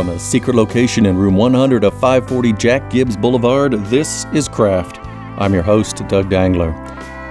from 0.00 0.08
a 0.08 0.18
secret 0.18 0.56
location 0.56 1.04
in 1.04 1.14
room 1.14 1.34
100 1.34 1.84
of 1.84 1.92
540 1.92 2.54
Jack 2.54 2.88
Gibbs 2.88 3.18
Boulevard, 3.18 3.72
this 3.90 4.24
is 4.32 4.48
Craft. 4.48 4.98
I'm 5.36 5.52
your 5.52 5.62
host, 5.62 5.98
Doug 6.08 6.30
Dangler. 6.30 6.72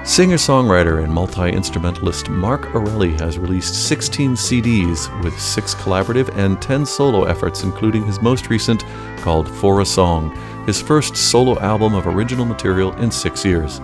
Singer 0.05 0.35
songwriter 0.35 1.03
and 1.03 1.11
multi 1.11 1.49
instrumentalist 1.49 2.29
Mark 2.29 2.67
Erelli 2.73 3.19
has 3.19 3.39
released 3.39 3.87
16 3.87 4.33
CDs 4.33 5.23
with 5.23 5.33
six 5.39 5.73
collaborative 5.73 6.29
and 6.37 6.61
10 6.61 6.85
solo 6.85 7.23
efforts, 7.23 7.63
including 7.63 8.05
his 8.05 8.21
most 8.21 8.51
recent 8.51 8.85
called 9.17 9.49
For 9.49 9.81
a 9.81 9.85
Song, 9.85 10.29
his 10.67 10.79
first 10.79 11.17
solo 11.17 11.59
album 11.61 11.95
of 11.95 12.05
original 12.05 12.45
material 12.45 12.93
in 12.97 13.09
six 13.09 13.43
years. 13.43 13.81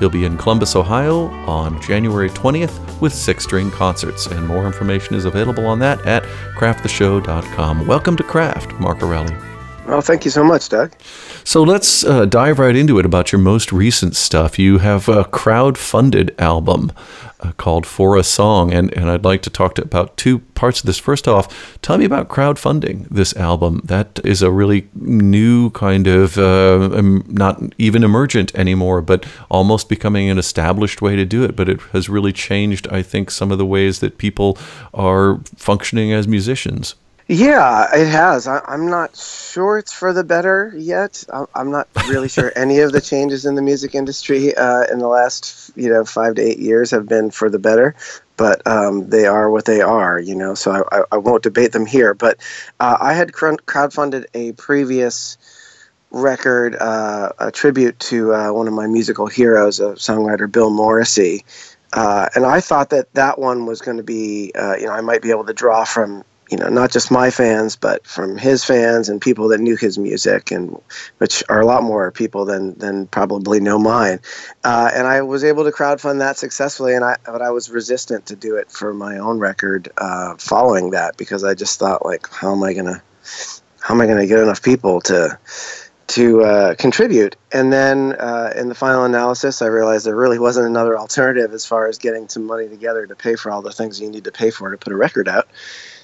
He'll 0.00 0.08
be 0.08 0.24
in 0.24 0.38
Columbus, 0.38 0.74
Ohio 0.74 1.26
on 1.46 1.80
January 1.82 2.30
20th 2.30 3.00
with 3.02 3.12
six 3.12 3.44
string 3.44 3.70
concerts, 3.70 4.26
and 4.26 4.48
more 4.48 4.66
information 4.66 5.14
is 5.14 5.26
available 5.26 5.66
on 5.66 5.78
that 5.80 6.04
at 6.06 6.22
crafttheshow.com. 6.56 7.86
Welcome 7.86 8.16
to 8.16 8.22
Craft, 8.22 8.72
Mark 8.80 9.00
Erelli. 9.00 9.49
Well, 9.86 10.02
thank 10.02 10.24
you 10.24 10.30
so 10.30 10.44
much, 10.44 10.68
Doug. 10.68 10.94
So 11.42 11.64
let's 11.64 12.04
uh, 12.04 12.24
dive 12.24 12.60
right 12.60 12.76
into 12.76 12.98
it 13.00 13.06
about 13.06 13.32
your 13.32 13.40
most 13.40 13.72
recent 13.72 14.14
stuff. 14.14 14.56
You 14.56 14.78
have 14.78 15.08
a 15.08 15.24
crowd-funded 15.24 16.32
album 16.38 16.92
uh, 17.40 17.52
called 17.52 17.86
For 17.86 18.16
a 18.16 18.22
Song, 18.22 18.72
and, 18.72 18.96
and 18.96 19.10
I'd 19.10 19.24
like 19.24 19.42
to 19.42 19.50
talk 19.50 19.74
to, 19.74 19.82
about 19.82 20.16
two 20.16 20.40
parts 20.54 20.78
of 20.78 20.86
this. 20.86 20.98
First 20.98 21.26
off, 21.26 21.80
tell 21.82 21.98
me 21.98 22.04
about 22.04 22.28
crowdfunding 22.28 23.08
this 23.10 23.34
album. 23.36 23.80
That 23.82 24.20
is 24.22 24.42
a 24.42 24.50
really 24.52 24.88
new 24.94 25.70
kind 25.70 26.06
of, 26.06 26.38
uh, 26.38 27.02
not 27.26 27.60
even 27.76 28.04
emergent 28.04 28.54
anymore, 28.54 29.02
but 29.02 29.26
almost 29.50 29.88
becoming 29.88 30.30
an 30.30 30.38
established 30.38 31.02
way 31.02 31.16
to 31.16 31.24
do 31.24 31.42
it. 31.42 31.56
But 31.56 31.68
it 31.68 31.80
has 31.92 32.08
really 32.08 32.32
changed, 32.32 32.86
I 32.92 33.02
think, 33.02 33.30
some 33.30 33.50
of 33.50 33.58
the 33.58 33.66
ways 33.66 33.98
that 34.00 34.18
people 34.18 34.56
are 34.94 35.40
functioning 35.56 36.12
as 36.12 36.28
musicians. 36.28 36.94
Yeah, 37.32 37.86
it 37.94 38.08
has. 38.08 38.48
I, 38.48 38.60
am 38.74 38.88
not 38.90 39.16
sure 39.16 39.78
it's 39.78 39.92
for 39.92 40.12
the 40.12 40.24
better 40.24 40.74
yet. 40.76 41.22
I, 41.32 41.44
am 41.54 41.70
not 41.70 41.86
really 42.08 42.28
sure 42.28 42.50
any 42.56 42.80
of 42.80 42.90
the 42.90 43.00
changes 43.00 43.46
in 43.46 43.54
the 43.54 43.62
music 43.62 43.94
industry 43.94 44.52
uh, 44.52 44.86
in 44.90 44.98
the 44.98 45.06
last, 45.06 45.70
you 45.76 45.90
know, 45.90 46.04
five 46.04 46.34
to 46.34 46.42
eight 46.42 46.58
years 46.58 46.90
have 46.90 47.06
been 47.06 47.30
for 47.30 47.48
the 47.48 47.60
better. 47.60 47.94
But 48.36 48.66
um, 48.66 49.10
they 49.10 49.26
are 49.26 49.48
what 49.48 49.64
they 49.64 49.80
are, 49.80 50.18
you 50.18 50.34
know. 50.34 50.56
So 50.56 50.84
I, 50.90 51.04
I 51.12 51.18
won't 51.18 51.44
debate 51.44 51.70
them 51.70 51.86
here. 51.86 52.14
But 52.14 52.38
uh, 52.80 52.96
I 53.00 53.12
had 53.12 53.30
crowdfunded 53.30 54.24
a 54.34 54.50
previous 54.54 55.38
record, 56.10 56.74
uh, 56.74 57.30
a 57.38 57.52
tribute 57.52 57.96
to 58.00 58.34
uh, 58.34 58.52
one 58.52 58.66
of 58.66 58.74
my 58.74 58.88
musical 58.88 59.28
heroes, 59.28 59.78
a 59.78 59.92
songwriter 59.92 60.50
Bill 60.50 60.70
Morrissey. 60.70 61.44
Uh, 61.92 62.28
and 62.34 62.44
I 62.44 62.60
thought 62.60 62.90
that 62.90 63.14
that 63.14 63.38
one 63.38 63.66
was 63.66 63.82
going 63.82 63.98
to 63.98 64.02
be, 64.02 64.50
uh, 64.56 64.74
you 64.74 64.86
know, 64.86 64.92
I 64.92 65.00
might 65.00 65.22
be 65.22 65.30
able 65.30 65.44
to 65.44 65.54
draw 65.54 65.84
from 65.84 66.24
you 66.50 66.56
know, 66.56 66.68
not 66.68 66.90
just 66.90 67.10
my 67.10 67.30
fans, 67.30 67.76
but 67.76 68.04
from 68.06 68.36
his 68.36 68.64
fans 68.64 69.08
and 69.08 69.20
people 69.20 69.48
that 69.48 69.60
knew 69.60 69.76
his 69.76 69.98
music, 69.98 70.50
and 70.50 70.80
which 71.18 71.44
are 71.48 71.60
a 71.60 71.66
lot 71.66 71.82
more 71.82 72.10
people 72.10 72.44
than 72.44 72.74
than 72.78 73.06
probably 73.06 73.60
know 73.60 73.78
mine. 73.78 74.20
Uh, 74.64 74.90
and 74.92 75.06
I 75.06 75.22
was 75.22 75.44
able 75.44 75.64
to 75.64 75.70
crowdfund 75.70 76.18
that 76.18 76.38
successfully, 76.38 76.94
and 76.94 77.04
I 77.04 77.16
but 77.24 77.40
I 77.40 77.50
was 77.50 77.70
resistant 77.70 78.26
to 78.26 78.36
do 78.36 78.56
it 78.56 78.70
for 78.70 78.92
my 78.92 79.18
own 79.18 79.38
record 79.38 79.90
uh, 79.98 80.34
following 80.38 80.90
that 80.90 81.16
because 81.16 81.44
I 81.44 81.54
just 81.54 81.78
thought 81.78 82.04
like, 82.04 82.28
how 82.28 82.52
am 82.52 82.62
I 82.64 82.74
gonna 82.74 83.02
how 83.80 83.94
am 83.94 84.00
I 84.00 84.06
gonna 84.06 84.26
get 84.26 84.40
enough 84.40 84.62
people 84.62 85.00
to 85.02 85.38
to 86.10 86.42
uh, 86.42 86.74
contribute. 86.74 87.36
And 87.52 87.72
then 87.72 88.16
uh, 88.18 88.52
in 88.56 88.68
the 88.68 88.74
final 88.74 89.04
analysis, 89.04 89.62
I 89.62 89.66
realized 89.66 90.04
there 90.04 90.16
really 90.16 90.40
wasn't 90.40 90.66
another 90.66 90.98
alternative 90.98 91.52
as 91.52 91.64
far 91.64 91.86
as 91.86 91.98
getting 91.98 92.28
some 92.28 92.46
money 92.46 92.68
together 92.68 93.06
to 93.06 93.14
pay 93.14 93.36
for 93.36 93.52
all 93.52 93.62
the 93.62 93.70
things 93.70 94.00
you 94.00 94.10
need 94.10 94.24
to 94.24 94.32
pay 94.32 94.50
for 94.50 94.72
to 94.72 94.76
put 94.76 94.92
a 94.92 94.96
record 94.96 95.28
out. 95.28 95.48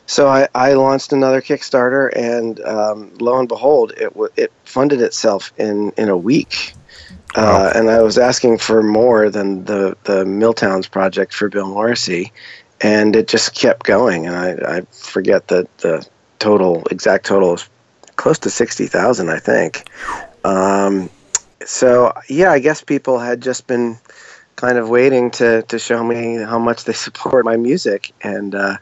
So 0.06 0.28
I, 0.28 0.48
I 0.54 0.74
launched 0.74 1.12
another 1.12 1.42
Kickstarter, 1.42 2.10
and 2.16 2.60
um, 2.60 3.12
lo 3.18 3.38
and 3.38 3.48
behold, 3.48 3.92
it 3.96 4.10
w- 4.14 4.32
it 4.36 4.52
funded 4.64 5.00
itself 5.00 5.52
in 5.58 5.92
in 5.96 6.08
a 6.08 6.16
week. 6.16 6.74
Uh, 7.34 7.70
and 7.74 7.90
I 7.90 8.00
was 8.00 8.16
asking 8.16 8.58
for 8.58 8.82
more 8.82 9.28
than 9.28 9.64
the 9.64 9.96
the 10.04 10.24
Milltowns 10.24 10.90
project 10.90 11.34
for 11.34 11.48
Bill 11.48 11.66
Morrissey, 11.66 12.32
and 12.80 13.14
it 13.14 13.28
just 13.28 13.54
kept 13.54 13.84
going. 13.84 14.26
And 14.26 14.36
I, 14.36 14.78
I 14.78 14.80
forget 14.92 15.48
the 15.48 15.68
the 15.78 16.06
total 16.38 16.84
exact 16.90 17.26
total 17.26 17.54
is 17.54 17.68
close 18.14 18.38
to 18.40 18.50
sixty 18.50 18.86
thousand, 18.86 19.28
I 19.28 19.38
think. 19.38 19.90
Um, 20.44 21.10
so 21.64 22.12
yeah, 22.28 22.52
I 22.52 22.60
guess 22.60 22.80
people 22.80 23.18
had 23.18 23.42
just 23.42 23.66
been 23.66 23.98
kind 24.54 24.78
of 24.78 24.88
waiting 24.88 25.30
to 25.32 25.62
to 25.62 25.78
show 25.78 26.04
me 26.04 26.36
how 26.36 26.58
much 26.58 26.84
they 26.84 26.92
support 26.92 27.44
my 27.44 27.56
music, 27.56 28.12
and 28.22 28.54
uh, 28.54 28.76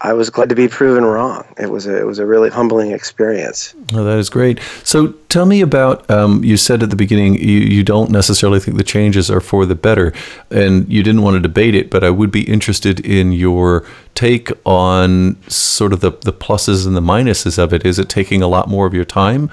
I 0.00 0.12
was 0.12 0.30
glad 0.30 0.48
to 0.48 0.54
be 0.54 0.68
proven 0.68 1.04
wrong. 1.04 1.44
It 1.58 1.70
was 1.70 1.86
a, 1.86 1.96
it 1.96 2.04
was 2.04 2.18
a 2.18 2.26
really 2.26 2.50
humbling 2.50 2.92
experience. 2.92 3.74
Oh, 3.92 4.04
that 4.04 4.18
is 4.18 4.30
great. 4.30 4.60
So 4.84 5.08
tell 5.28 5.46
me 5.46 5.60
about. 5.60 6.08
Um, 6.10 6.44
you 6.44 6.56
said 6.56 6.82
at 6.82 6.90
the 6.90 6.96
beginning 6.96 7.34
you, 7.34 7.58
you 7.58 7.82
don't 7.82 8.10
necessarily 8.10 8.60
think 8.60 8.76
the 8.76 8.84
changes 8.84 9.30
are 9.30 9.40
for 9.40 9.66
the 9.66 9.74
better, 9.74 10.12
and 10.50 10.90
you 10.92 11.02
didn't 11.02 11.22
want 11.22 11.34
to 11.34 11.40
debate 11.40 11.74
it. 11.74 11.90
But 11.90 12.04
I 12.04 12.10
would 12.10 12.30
be 12.30 12.42
interested 12.42 13.00
in 13.00 13.32
your 13.32 13.86
take 14.14 14.50
on 14.64 15.36
sort 15.48 15.92
of 15.92 16.00
the, 16.00 16.10
the 16.10 16.32
pluses 16.32 16.86
and 16.86 16.96
the 16.96 17.00
minuses 17.02 17.58
of 17.58 17.72
it. 17.72 17.84
Is 17.84 17.98
it 17.98 18.08
taking 18.08 18.42
a 18.42 18.48
lot 18.48 18.68
more 18.68 18.86
of 18.86 18.94
your 18.94 19.04
time? 19.04 19.50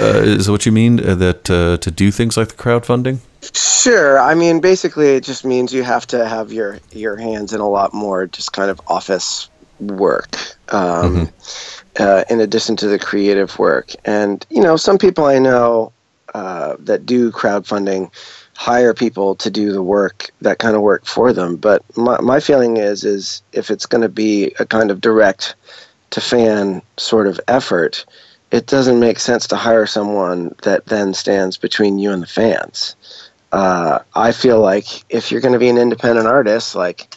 Uh, 0.00 0.22
is 0.22 0.48
what 0.48 0.64
you 0.64 0.72
mean 0.72 1.04
uh, 1.04 1.14
that 1.16 1.50
uh, 1.50 1.76
to 1.78 1.90
do 1.90 2.10
things 2.10 2.36
like 2.36 2.48
the 2.48 2.54
crowdfunding? 2.54 3.18
Sure. 3.52 4.18
I 4.18 4.34
mean, 4.34 4.60
basically, 4.60 5.08
it 5.08 5.24
just 5.24 5.44
means 5.44 5.72
you 5.74 5.82
have 5.82 6.06
to 6.06 6.26
have 6.26 6.52
your 6.52 6.78
your 6.92 7.16
hands 7.16 7.52
in 7.52 7.60
a 7.60 7.68
lot 7.68 7.92
more 7.92 8.26
just 8.26 8.52
kind 8.52 8.70
of 8.70 8.80
office 8.86 9.50
work 9.80 10.36
um, 10.72 11.26
mm-hmm. 11.26 12.02
uh, 12.02 12.24
in 12.30 12.40
addition 12.40 12.76
to 12.76 12.88
the 12.88 12.98
creative 12.98 13.58
work. 13.58 13.92
And, 14.04 14.46
you 14.50 14.62
know, 14.62 14.76
some 14.76 14.98
people 14.98 15.24
I 15.24 15.38
know 15.38 15.92
uh, 16.34 16.76
that 16.80 17.06
do 17.06 17.30
crowdfunding 17.30 18.10
hire 18.56 18.94
people 18.94 19.34
to 19.36 19.50
do 19.50 19.72
the 19.72 19.82
work, 19.82 20.30
that 20.40 20.58
kind 20.58 20.76
of 20.76 20.82
work 20.82 21.04
for 21.06 21.32
them. 21.32 21.56
But 21.56 21.82
my, 21.96 22.20
my 22.20 22.40
feeling 22.40 22.76
is, 22.76 23.04
is 23.04 23.42
if 23.52 23.70
it's 23.70 23.86
going 23.86 24.02
to 24.02 24.08
be 24.08 24.54
a 24.58 24.66
kind 24.66 24.90
of 24.90 25.00
direct 25.00 25.54
to 26.10 26.20
fan 26.20 26.80
sort 26.96 27.26
of 27.26 27.40
effort, 27.48 28.04
it 28.52 28.66
doesn't 28.66 29.00
make 29.00 29.18
sense 29.18 29.48
to 29.48 29.56
hire 29.56 29.86
someone 29.86 30.54
that 30.62 30.86
then 30.86 31.14
stands 31.14 31.56
between 31.56 31.98
you 31.98 32.12
and 32.12 32.22
the 32.22 32.26
fans. 32.28 32.94
Uh, 33.50 33.98
I 34.14 34.32
feel 34.32 34.60
like 34.60 35.04
if 35.08 35.30
you're 35.30 35.40
going 35.40 35.52
to 35.54 35.58
be 35.58 35.68
an 35.68 35.78
independent 35.78 36.28
artist, 36.28 36.74
like 36.74 37.14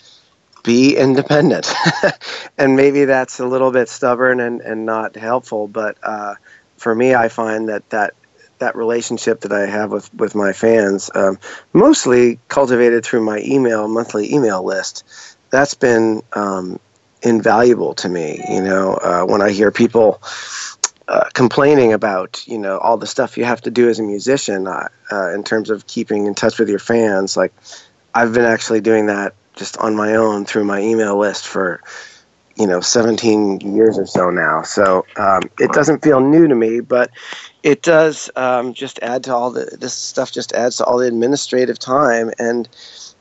be 0.64 0.96
independent. 0.96 1.74
and 2.58 2.76
maybe 2.76 3.06
that's 3.06 3.40
a 3.40 3.46
little 3.46 3.72
bit 3.72 3.90
stubborn 3.90 4.40
and, 4.40 4.62
and 4.62 4.86
not 4.86 5.16
helpful, 5.16 5.68
but 5.68 5.98
uh, 6.04 6.36
for 6.78 6.94
me, 6.94 7.16
I 7.16 7.30
find 7.30 7.70
that 7.70 7.90
that 7.90 8.14
that 8.60 8.76
relationship 8.76 9.42
that 9.42 9.52
I 9.54 9.68
have 9.68 9.92
with, 9.92 10.12
with 10.16 10.34
my 10.34 10.52
fans, 10.52 11.12
um, 11.14 11.38
mostly 11.74 12.40
cultivated 12.48 13.06
through 13.06 13.24
my 13.24 13.40
email, 13.46 13.88
monthly 13.88 14.34
email 14.34 14.64
list, 14.64 15.04
that's 15.52 15.76
been 15.76 16.24
um, 16.34 16.80
invaluable 17.22 17.94
to 17.96 18.10
me. 18.10 18.44
You 18.50 18.64
know, 18.64 18.94
uh, 18.96 19.26
when 19.26 19.42
I 19.42 19.52
hear 19.52 19.72
people 19.72 20.22
uh, 21.08 21.30
complaining 21.34 21.94
about, 21.94 22.46
you 22.48 22.58
know, 22.58 22.80
all 22.80 22.98
the 22.98 23.08
stuff 23.08 23.38
you 23.38 23.46
have 23.46 23.62
to 23.62 23.72
do 23.72 23.90
as 23.90 24.00
a 24.00 24.04
musician 24.04 24.68
uh, 24.68 24.88
uh 25.12 25.34
in 25.34 25.44
terms 25.44 25.70
of 25.70 25.88
keeping 25.88 26.26
in 26.26 26.36
touch 26.36 26.60
with 26.60 26.70
your 26.70 26.80
fans, 26.80 27.38
like 27.38 27.54
I've 28.14 28.34
been 28.34 28.46
actually 28.46 28.82
doing 28.82 29.06
that 29.06 29.34
just 29.58 29.78
on 29.78 29.96
my 29.96 30.16
own 30.16 30.46
through 30.46 30.64
my 30.64 30.80
email 30.80 31.18
list 31.18 31.48
for 31.48 31.82
you 32.56 32.66
know 32.66 32.80
17 32.80 33.60
years 33.62 33.98
or 33.98 34.06
so 34.06 34.30
now. 34.30 34.62
So 34.64 35.06
um, 35.18 35.42
it 35.60 35.72
doesn't 35.74 36.04
feel 36.04 36.20
new 36.20 36.48
to 36.48 36.56
me 36.56 36.80
but 36.80 37.12
it 37.64 37.82
does 37.82 38.30
um, 38.36 38.74
just 38.74 39.00
add 39.02 39.24
to 39.26 39.34
all 39.34 39.52
the 39.52 39.78
this 39.80 39.94
stuff 39.94 40.32
just 40.32 40.54
adds 40.54 40.78
to 40.78 40.86
all 40.86 40.98
the 40.98 41.08
administrative 41.08 41.80
time. 41.80 42.32
And 42.40 42.70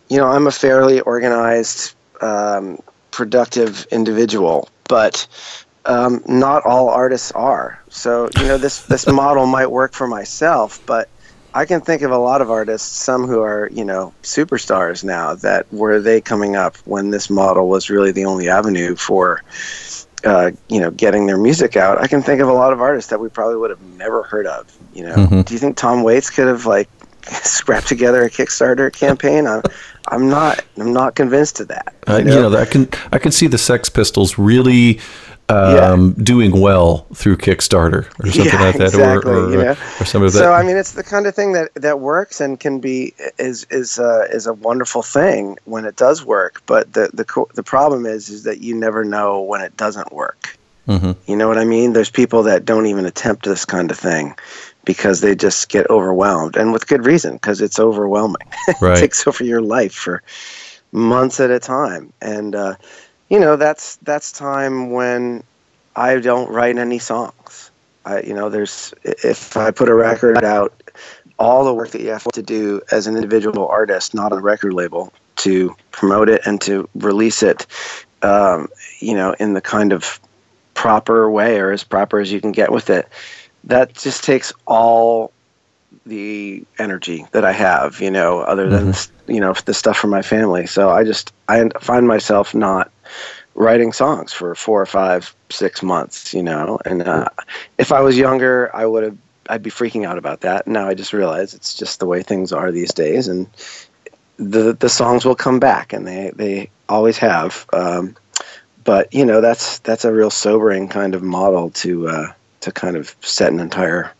you 0.08 0.18
know 0.18 0.26
i'm 0.26 0.46
a 0.46 0.52
fairly 0.52 1.00
organized 1.00 1.94
um, 2.20 2.78
productive 3.10 3.86
individual 3.90 4.68
but 4.88 5.26
um, 5.86 6.22
not 6.26 6.64
all 6.64 6.88
artists 6.88 7.32
are. 7.32 7.80
So 7.88 8.28
you 8.36 8.46
know 8.46 8.58
this 8.58 8.82
this 8.82 9.06
model 9.06 9.46
might 9.46 9.70
work 9.70 9.94
for 9.94 10.06
myself 10.06 10.80
but 10.86 11.08
I 11.56 11.64
can 11.64 11.80
think 11.80 12.02
of 12.02 12.10
a 12.10 12.18
lot 12.18 12.42
of 12.42 12.50
artists, 12.50 12.94
some 12.94 13.26
who 13.26 13.40
are, 13.40 13.70
you 13.72 13.82
know, 13.82 14.12
superstars 14.22 15.02
now, 15.02 15.34
that 15.36 15.72
were 15.72 16.02
they 16.02 16.20
coming 16.20 16.54
up 16.54 16.76
when 16.84 17.08
this 17.10 17.30
model 17.30 17.70
was 17.70 17.88
really 17.88 18.12
the 18.12 18.26
only 18.26 18.50
avenue 18.50 18.94
for, 18.94 19.42
uh, 20.22 20.50
you 20.68 20.78
know, 20.78 20.90
getting 20.90 21.26
their 21.26 21.38
music 21.38 21.74
out. 21.74 21.96
I 21.96 22.08
can 22.08 22.20
think 22.20 22.42
of 22.42 22.48
a 22.48 22.52
lot 22.52 22.74
of 22.74 22.82
artists 22.82 23.08
that 23.08 23.20
we 23.20 23.30
probably 23.30 23.56
would 23.56 23.70
have 23.70 23.80
never 23.80 24.22
heard 24.22 24.46
of. 24.46 24.70
You 24.92 25.04
know, 25.04 25.14
mm-hmm. 25.14 25.40
do 25.40 25.54
you 25.54 25.58
think 25.58 25.78
Tom 25.78 26.02
Waits 26.02 26.28
could 26.28 26.46
have 26.46 26.66
like 26.66 26.90
scrapped 27.22 27.88
together 27.88 28.22
a 28.22 28.28
Kickstarter 28.28 28.92
campaign? 28.92 29.46
I'm, 29.46 29.62
I'm 30.08 30.28
not, 30.28 30.62
I'm 30.76 30.92
not 30.92 31.14
convinced 31.14 31.58
of 31.60 31.68
that. 31.68 31.94
You 32.06 32.12
know? 32.12 32.18
Uh, 32.18 32.18
you 32.18 32.50
know, 32.50 32.54
I 32.58 32.66
can, 32.66 32.86
I 33.12 33.18
can 33.18 33.32
see 33.32 33.46
the 33.46 33.56
Sex 33.56 33.88
Pistols 33.88 34.36
really 34.36 35.00
um, 35.48 36.14
yeah. 36.16 36.24
doing 36.24 36.60
well 36.60 37.06
through 37.14 37.36
Kickstarter 37.36 38.06
or 38.18 38.30
something 38.32 38.46
yeah, 38.46 38.62
like 38.62 38.78
that, 38.78 38.88
exactly, 38.88 39.32
or, 39.32 39.46
or, 39.46 39.50
you 39.50 39.56
know? 39.58 39.76
or 40.00 40.04
some 40.04 40.22
of 40.22 40.32
that. 40.32 40.38
So 40.38 40.52
I 40.52 40.64
mean, 40.64 40.76
it's 40.76 40.92
the 40.92 41.04
kind 41.04 41.26
of 41.26 41.34
thing 41.34 41.52
that, 41.52 41.72
that 41.74 42.00
works 42.00 42.40
and 42.40 42.58
can 42.58 42.80
be 42.80 43.14
is 43.38 43.64
is 43.70 43.98
uh, 43.98 44.26
is 44.30 44.46
a 44.46 44.54
wonderful 44.54 45.02
thing 45.02 45.56
when 45.64 45.84
it 45.84 45.96
does 45.96 46.24
work. 46.24 46.62
But 46.66 46.92
the 46.94 47.10
the 47.12 47.44
the 47.54 47.62
problem 47.62 48.06
is 48.06 48.28
is 48.28 48.42
that 48.42 48.60
you 48.60 48.74
never 48.74 49.04
know 49.04 49.40
when 49.40 49.60
it 49.60 49.76
doesn't 49.76 50.12
work. 50.12 50.56
Mm-hmm. 50.88 51.12
You 51.30 51.36
know 51.36 51.48
what 51.48 51.58
I 51.58 51.64
mean? 51.64 51.92
There's 51.92 52.10
people 52.10 52.42
that 52.44 52.64
don't 52.64 52.86
even 52.86 53.06
attempt 53.06 53.44
this 53.44 53.64
kind 53.64 53.90
of 53.90 53.98
thing 53.98 54.34
because 54.84 55.20
they 55.20 55.34
just 55.34 55.68
get 55.68 55.88
overwhelmed, 55.90 56.56
and 56.56 56.72
with 56.72 56.88
good 56.88 57.04
reason, 57.04 57.34
because 57.34 57.60
it's 57.60 57.78
overwhelming. 57.78 58.36
Right. 58.80 58.98
it 58.98 59.00
takes 59.00 59.26
over 59.26 59.44
your 59.44 59.62
life 59.62 59.94
for 59.94 60.22
months 60.90 61.38
at 61.38 61.52
a 61.52 61.60
time, 61.60 62.12
and 62.20 62.56
uh, 62.56 62.74
you 63.28 63.40
know 63.40 63.56
that's 63.56 63.96
that's 63.96 64.32
time 64.32 64.90
when 64.90 65.42
I 65.96 66.20
don't 66.20 66.50
write 66.50 66.78
any 66.78 66.98
songs. 66.98 67.70
I, 68.04 68.20
you 68.20 68.34
know, 68.34 68.48
there's 68.50 68.94
if 69.02 69.56
I 69.56 69.70
put 69.70 69.88
a 69.88 69.94
record 69.94 70.44
out, 70.44 70.72
all 71.38 71.64
the 71.64 71.74
work 71.74 71.90
that 71.90 72.02
you 72.02 72.10
have 72.10 72.24
to 72.24 72.42
do 72.42 72.80
as 72.92 73.06
an 73.06 73.16
individual 73.16 73.66
artist, 73.66 74.14
not 74.14 74.32
a 74.32 74.36
record 74.36 74.72
label, 74.72 75.12
to 75.36 75.74
promote 75.90 76.28
it 76.28 76.42
and 76.46 76.60
to 76.62 76.88
release 76.94 77.42
it, 77.42 77.66
um, 78.22 78.68
you 79.00 79.14
know, 79.14 79.34
in 79.40 79.54
the 79.54 79.60
kind 79.60 79.92
of 79.92 80.20
proper 80.74 81.30
way 81.30 81.58
or 81.58 81.72
as 81.72 81.82
proper 81.82 82.20
as 82.20 82.30
you 82.30 82.40
can 82.40 82.52
get 82.52 82.70
with 82.70 82.90
it. 82.90 83.08
That 83.64 83.94
just 83.94 84.22
takes 84.22 84.52
all 84.66 85.32
the 86.06 86.64
energy 86.78 87.26
that 87.32 87.44
I 87.44 87.52
have, 87.52 88.00
you 88.00 88.10
know, 88.10 88.40
other 88.40 88.68
than 88.70 88.92
mm-hmm. 88.92 89.32
you 89.32 89.40
know 89.40 89.52
the 89.52 89.74
stuff 89.74 89.98
from 89.98 90.10
my 90.10 90.22
family. 90.22 90.66
So 90.66 90.88
I 90.88 91.04
just 91.04 91.32
I 91.48 91.68
find 91.80 92.06
myself 92.06 92.54
not 92.54 92.90
writing 93.54 93.92
songs 93.92 94.32
for 94.32 94.54
four 94.54 94.80
or 94.80 94.86
five, 94.86 95.34
six 95.50 95.82
months, 95.82 96.32
you 96.32 96.42
know. 96.42 96.78
And 96.84 97.02
uh, 97.02 97.28
if 97.78 97.92
I 97.92 98.00
was 98.00 98.16
younger, 98.16 98.74
I 98.74 98.86
would 98.86 99.02
have 99.02 99.18
I'd 99.48 99.62
be 99.62 99.70
freaking 99.70 100.06
out 100.06 100.18
about 100.18 100.40
that. 100.40 100.66
Now 100.66 100.88
I 100.88 100.94
just 100.94 101.12
realize 101.12 101.54
it's 101.54 101.74
just 101.74 102.00
the 102.00 102.06
way 102.06 102.22
things 102.22 102.52
are 102.52 102.70
these 102.70 102.92
days, 102.92 103.28
and 103.28 103.48
the 104.36 104.72
the 104.72 104.88
songs 104.88 105.24
will 105.24 105.34
come 105.34 105.58
back, 105.58 105.92
and 105.92 106.06
they 106.06 106.32
they 106.34 106.70
always 106.88 107.18
have. 107.18 107.66
Um, 107.72 108.16
but 108.84 109.12
you 109.12 109.24
know 109.24 109.40
that's 109.40 109.80
that's 109.80 110.04
a 110.04 110.12
real 110.12 110.30
sobering 110.30 110.88
kind 110.88 111.14
of 111.14 111.22
model 111.22 111.70
to 111.70 112.08
uh, 112.08 112.32
to 112.60 112.72
kind 112.72 112.96
of 112.96 113.14
set 113.20 113.52
an 113.52 113.60
entire 113.60 114.12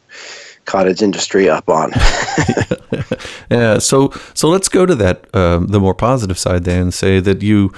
cottage 0.67 1.03
industry 1.03 1.49
up 1.49 1.69
on. 1.69 1.93
yeah. 3.51 3.79
So 3.79 4.13
so 4.35 4.49
let's 4.49 4.69
go 4.69 4.87
to 4.87 4.95
that 4.97 5.35
um, 5.35 5.69
the 5.69 5.81
more 5.81 5.95
positive 5.95 6.39
side 6.39 6.65
then 6.65 6.83
and 6.83 6.95
say 6.95 7.21
that 7.21 7.43
you 7.43 7.73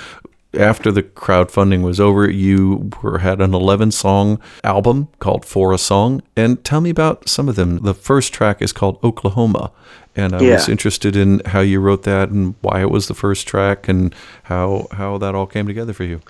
after 0.54 0.90
the 0.90 1.02
crowdfunding 1.02 1.82
was 1.82 2.00
over, 2.00 2.28
you 2.28 2.90
were, 3.02 3.18
had 3.18 3.40
an 3.40 3.54
11 3.54 3.90
song 3.90 4.40
album 4.64 5.08
called 5.18 5.44
For 5.44 5.72
a 5.72 5.78
Song. 5.78 6.22
And 6.36 6.62
tell 6.64 6.80
me 6.80 6.90
about 6.90 7.28
some 7.28 7.48
of 7.48 7.56
them. 7.56 7.78
The 7.78 7.94
first 7.94 8.32
track 8.32 8.62
is 8.62 8.72
called 8.72 8.98
Oklahoma. 9.04 9.70
And 10.16 10.34
I 10.34 10.40
yeah. 10.40 10.54
was 10.54 10.68
interested 10.68 11.16
in 11.16 11.42
how 11.44 11.60
you 11.60 11.80
wrote 11.80 12.02
that 12.04 12.30
and 12.30 12.54
why 12.62 12.80
it 12.80 12.90
was 12.90 13.08
the 13.08 13.14
first 13.14 13.46
track 13.46 13.88
and 13.88 14.14
how, 14.44 14.88
how 14.92 15.18
that 15.18 15.34
all 15.34 15.46
came 15.46 15.66
together 15.66 15.92
for 15.92 16.04
you. 16.04 16.20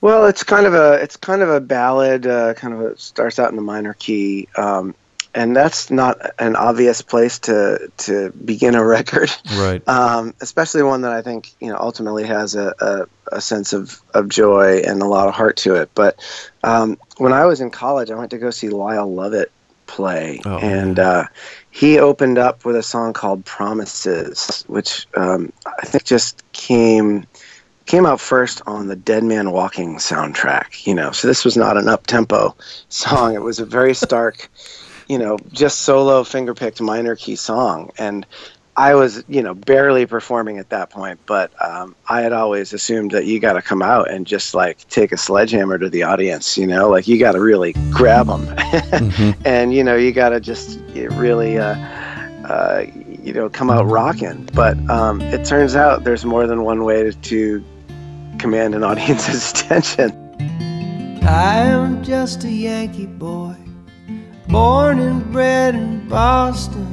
Well, 0.00 0.26
it's 0.26 0.44
kind 0.44 0.66
of 0.66 0.74
a 0.74 0.92
it's 1.02 1.16
kind 1.16 1.42
of 1.42 1.48
a 1.48 1.60
ballad. 1.60 2.26
Uh, 2.26 2.54
kind 2.54 2.74
of 2.74 2.80
a, 2.80 2.98
starts 2.98 3.38
out 3.38 3.50
in 3.50 3.56
the 3.56 3.62
minor 3.62 3.94
key. 3.94 4.46
Um, 4.56 4.94
and 5.36 5.54
that's 5.54 5.90
not 5.90 6.18
an 6.38 6.56
obvious 6.56 7.02
place 7.02 7.38
to 7.40 7.92
to 7.98 8.32
begin 8.32 8.74
a 8.74 8.84
record, 8.84 9.30
right? 9.56 9.82
Um, 9.96 10.34
especially 10.40 10.82
one 10.82 11.02
that 11.02 11.12
I 11.12 11.22
think 11.22 11.54
you 11.60 11.68
know 11.68 11.76
ultimately 11.78 12.24
has 12.26 12.54
a, 12.54 12.74
a, 12.80 13.36
a, 13.36 13.40
sense 13.40 13.72
of, 13.72 14.00
of 14.14 14.28
joy 14.28 14.82
and 14.86 15.02
a 15.02 15.06
lot 15.06 15.28
of 15.28 15.34
heart 15.34 15.56
to 15.58 15.74
it. 15.74 15.90
But 15.94 16.18
um, 16.64 16.98
when 17.18 17.32
I 17.32 17.44
was 17.44 17.60
in 17.60 17.70
college, 17.70 18.10
I 18.10 18.14
went 18.14 18.30
to 18.30 18.38
go 18.38 18.50
see 18.50 18.68
Lyle 18.68 19.12
Lovett 19.12 19.52
play, 19.86 20.40
oh, 20.44 20.58
and 20.58 20.98
uh, 20.98 21.24
he 21.70 21.98
opened 21.98 22.38
up 22.38 22.64
with 22.64 22.76
a 22.76 22.82
song 22.82 23.12
called 23.12 23.44
"Promises," 23.44 24.64
which 24.66 25.06
um, 25.14 25.52
I 25.66 25.86
think 25.86 26.04
just 26.04 26.42
came 26.52 27.26
came 27.84 28.06
out 28.06 28.20
first 28.20 28.62
on 28.66 28.88
the 28.88 28.96
Dead 28.96 29.22
Man 29.22 29.52
Walking 29.52 29.96
soundtrack. 29.96 30.86
You 30.86 30.94
know, 30.94 31.12
so 31.12 31.28
this 31.28 31.44
was 31.44 31.56
not 31.56 31.76
an 31.76 31.88
up 31.88 32.06
tempo 32.06 32.56
song; 32.88 33.34
it 33.34 33.42
was 33.42 33.60
a 33.60 33.66
very 33.66 33.94
stark 33.94 34.50
you 35.08 35.18
know, 35.18 35.38
just 35.52 35.80
solo 35.80 36.24
finger 36.24 36.54
picked 36.54 36.80
minor 36.80 37.16
key 37.16 37.36
song. 37.36 37.90
And 37.98 38.26
I 38.76 38.94
was, 38.94 39.24
you 39.26 39.42
know, 39.42 39.54
barely 39.54 40.04
performing 40.04 40.58
at 40.58 40.68
that 40.68 40.90
point, 40.90 41.18
but 41.24 41.50
um, 41.64 41.96
I 42.08 42.20
had 42.20 42.34
always 42.34 42.74
assumed 42.74 43.12
that 43.12 43.24
you 43.24 43.40
got 43.40 43.54
to 43.54 43.62
come 43.62 43.80
out 43.80 44.10
and 44.10 44.26
just 44.26 44.54
like 44.54 44.86
take 44.88 45.12
a 45.12 45.16
sledgehammer 45.16 45.78
to 45.78 45.88
the 45.88 46.02
audience, 46.02 46.58
you 46.58 46.66
know, 46.66 46.90
like 46.90 47.08
you 47.08 47.18
got 47.18 47.32
to 47.32 47.40
really 47.40 47.72
grab 47.90 48.26
them, 48.26 48.44
mm-hmm. 48.46 49.42
and 49.46 49.72
you 49.72 49.82
know, 49.82 49.96
you 49.96 50.12
got 50.12 50.30
to 50.30 50.40
just 50.40 50.78
really, 50.94 51.56
uh, 51.56 51.74
uh, 52.44 52.84
you 53.22 53.32
know, 53.32 53.48
come 53.48 53.70
out 53.70 53.86
rocking. 53.86 54.46
But 54.52 54.78
um, 54.90 55.22
it 55.22 55.46
turns 55.46 55.74
out 55.74 56.04
there's 56.04 56.26
more 56.26 56.46
than 56.46 56.62
one 56.62 56.84
way 56.84 57.02
to, 57.02 57.12
to 57.12 57.64
command 58.38 58.74
an 58.74 58.84
audience's 58.84 59.52
attention. 59.52 60.12
I 61.22 61.56
am 61.60 62.04
just 62.04 62.44
a 62.44 62.50
Yankee 62.50 63.06
boy 63.06 63.56
Born 64.56 65.00
and 65.00 65.20
bred 65.32 65.74
in 65.74 66.08
Boston, 66.08 66.88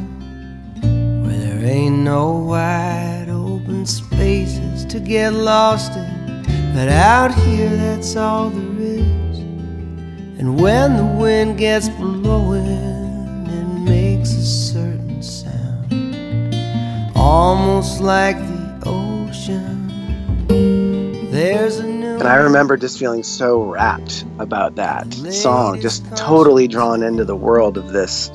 where 1.24 1.38
there 1.38 1.64
ain't 1.64 2.00
no 2.00 2.40
wide 2.40 3.28
open 3.30 3.86
spaces 3.86 4.84
to 4.88 5.00
get 5.00 5.32
lost 5.32 5.94
in. 5.94 6.44
But 6.76 6.90
out 6.90 7.34
here, 7.34 7.70
that's 7.70 8.18
all 8.18 8.50
there 8.50 8.80
is. 8.82 9.38
And 10.40 10.60
when 10.60 10.98
the 10.98 11.06
wind 11.06 11.58
gets 11.58 11.88
blowing, 11.88 12.66
it 13.48 13.68
makes 13.90 14.34
a 14.34 14.46
certain 14.46 15.24
sound, 15.24 16.54
almost 17.16 18.02
like 18.02 18.38
the 18.40 18.90
ocean. 18.90 19.88
There's 21.32 21.80
a 21.80 21.88
and 22.24 22.32
I 22.32 22.38
remember 22.38 22.78
just 22.78 22.98
feeling 22.98 23.22
so 23.22 23.62
rapt 23.62 24.24
about 24.40 24.76
that 24.76 25.14
song, 25.14 25.82
just 25.82 26.06
totally 26.16 26.70
drawn 26.70 27.04
into 27.04 27.26
the 27.26 27.36
world 27.36 27.78
of 27.78 27.92
this 27.92 28.32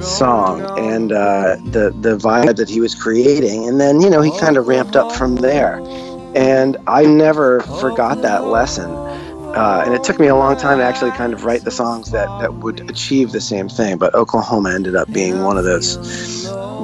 song 0.00 0.62
and 0.78 1.12
uh, 1.12 1.56
the 1.66 1.94
the 2.00 2.16
vibe 2.16 2.56
that 2.56 2.70
he 2.70 2.80
was 2.80 2.94
creating. 2.94 3.68
And 3.68 3.78
then 3.78 4.00
you 4.00 4.08
know 4.08 4.22
he 4.22 4.30
kind 4.38 4.56
of 4.56 4.68
ramped 4.68 4.96
up 4.96 5.12
from 5.12 5.36
there, 5.36 5.80
and 6.34 6.78
I 6.86 7.04
never 7.04 7.60
forgot 7.60 8.22
that 8.22 8.46
lesson. 8.46 8.90
Uh, 9.56 9.84
and 9.86 9.94
it 9.94 10.04
took 10.04 10.20
me 10.20 10.26
a 10.26 10.36
long 10.36 10.54
time 10.56 10.78
to 10.78 10.84
actually 10.84 11.10
kind 11.12 11.32
of 11.32 11.44
write 11.44 11.64
the 11.64 11.70
songs 11.70 12.10
that, 12.10 12.26
that 12.40 12.54
would 12.54 12.78
achieve 12.90 13.32
the 13.32 13.40
same 13.40 13.68
thing. 13.68 13.96
But 13.96 14.14
Oklahoma 14.14 14.74
ended 14.74 14.94
up 14.94 15.10
being 15.12 15.42
one 15.42 15.56
of 15.56 15.64
those 15.64 15.96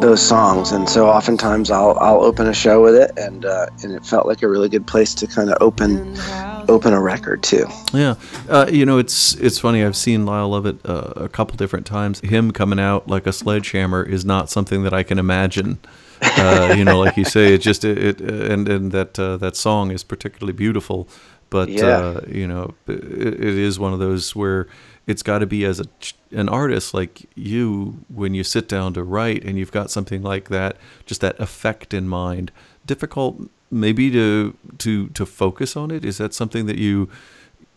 those 0.00 0.20
songs, 0.20 0.72
and 0.72 0.88
so 0.88 1.06
oftentimes 1.06 1.70
I'll 1.70 1.96
I'll 2.00 2.22
open 2.22 2.46
a 2.46 2.54
show 2.54 2.82
with 2.82 2.94
it, 2.94 3.12
and 3.16 3.44
uh, 3.44 3.66
and 3.82 3.92
it 3.92 4.04
felt 4.04 4.26
like 4.26 4.42
a 4.42 4.48
really 4.48 4.68
good 4.68 4.86
place 4.86 5.14
to 5.14 5.26
kind 5.26 5.50
of 5.50 5.58
open 5.60 6.16
open 6.68 6.92
a 6.92 7.00
record 7.00 7.42
too. 7.42 7.66
Yeah, 7.92 8.14
uh, 8.48 8.66
you 8.70 8.86
know 8.86 8.98
it's 8.98 9.34
it's 9.34 9.58
funny. 9.58 9.84
I've 9.84 9.96
seen 9.96 10.26
Lyle 10.26 10.48
Lovett 10.48 10.84
uh, 10.84 11.12
a 11.16 11.28
couple 11.28 11.56
different 11.56 11.86
times. 11.86 12.20
Him 12.20 12.52
coming 12.52 12.80
out 12.80 13.06
like 13.08 13.26
a 13.26 13.32
sledgehammer 13.32 14.02
is 14.02 14.24
not 14.24 14.50
something 14.50 14.82
that 14.82 14.92
I 14.92 15.02
can 15.02 15.18
imagine. 15.18 15.78
Uh, 16.22 16.74
you 16.76 16.84
know, 16.84 16.98
like 17.00 17.16
you 17.16 17.24
say, 17.24 17.54
it 17.54 17.58
just 17.58 17.84
it, 17.84 17.98
it 17.98 18.20
and 18.20 18.68
and 18.68 18.92
that 18.92 19.18
uh, 19.18 19.36
that 19.36 19.56
song 19.56 19.90
is 19.90 20.02
particularly 20.04 20.52
beautiful. 20.52 21.08
But 21.52 21.68
yeah. 21.68 21.86
Uh, 21.86 22.20
you 22.26 22.48
know, 22.48 22.74
it, 22.88 23.04
it 23.04 23.58
is 23.58 23.78
one 23.78 23.92
of 23.92 23.98
those 23.98 24.34
where 24.34 24.66
it's 25.06 25.22
got 25.22 25.40
to 25.40 25.46
be 25.46 25.66
as 25.66 25.80
a, 25.80 25.86
an 26.30 26.48
artist 26.48 26.94
like 26.94 27.28
you 27.34 28.04
when 28.08 28.32
you 28.34 28.42
sit 28.42 28.68
down 28.68 28.94
to 28.94 29.02
write 29.02 29.44
and 29.44 29.58
you've 29.58 29.72
got 29.72 29.90
something 29.90 30.22
like 30.22 30.48
that 30.48 30.76
just 31.04 31.20
that 31.20 31.38
effect 31.38 31.92
in 31.92 32.08
mind 32.08 32.50
difficult 32.86 33.36
maybe 33.70 34.10
to 34.10 34.56
to 34.78 35.08
to 35.08 35.26
focus 35.26 35.76
on 35.76 35.90
it 35.90 36.04
is 36.04 36.18
that 36.18 36.32
something 36.32 36.66
that 36.66 36.78
you 36.78 37.08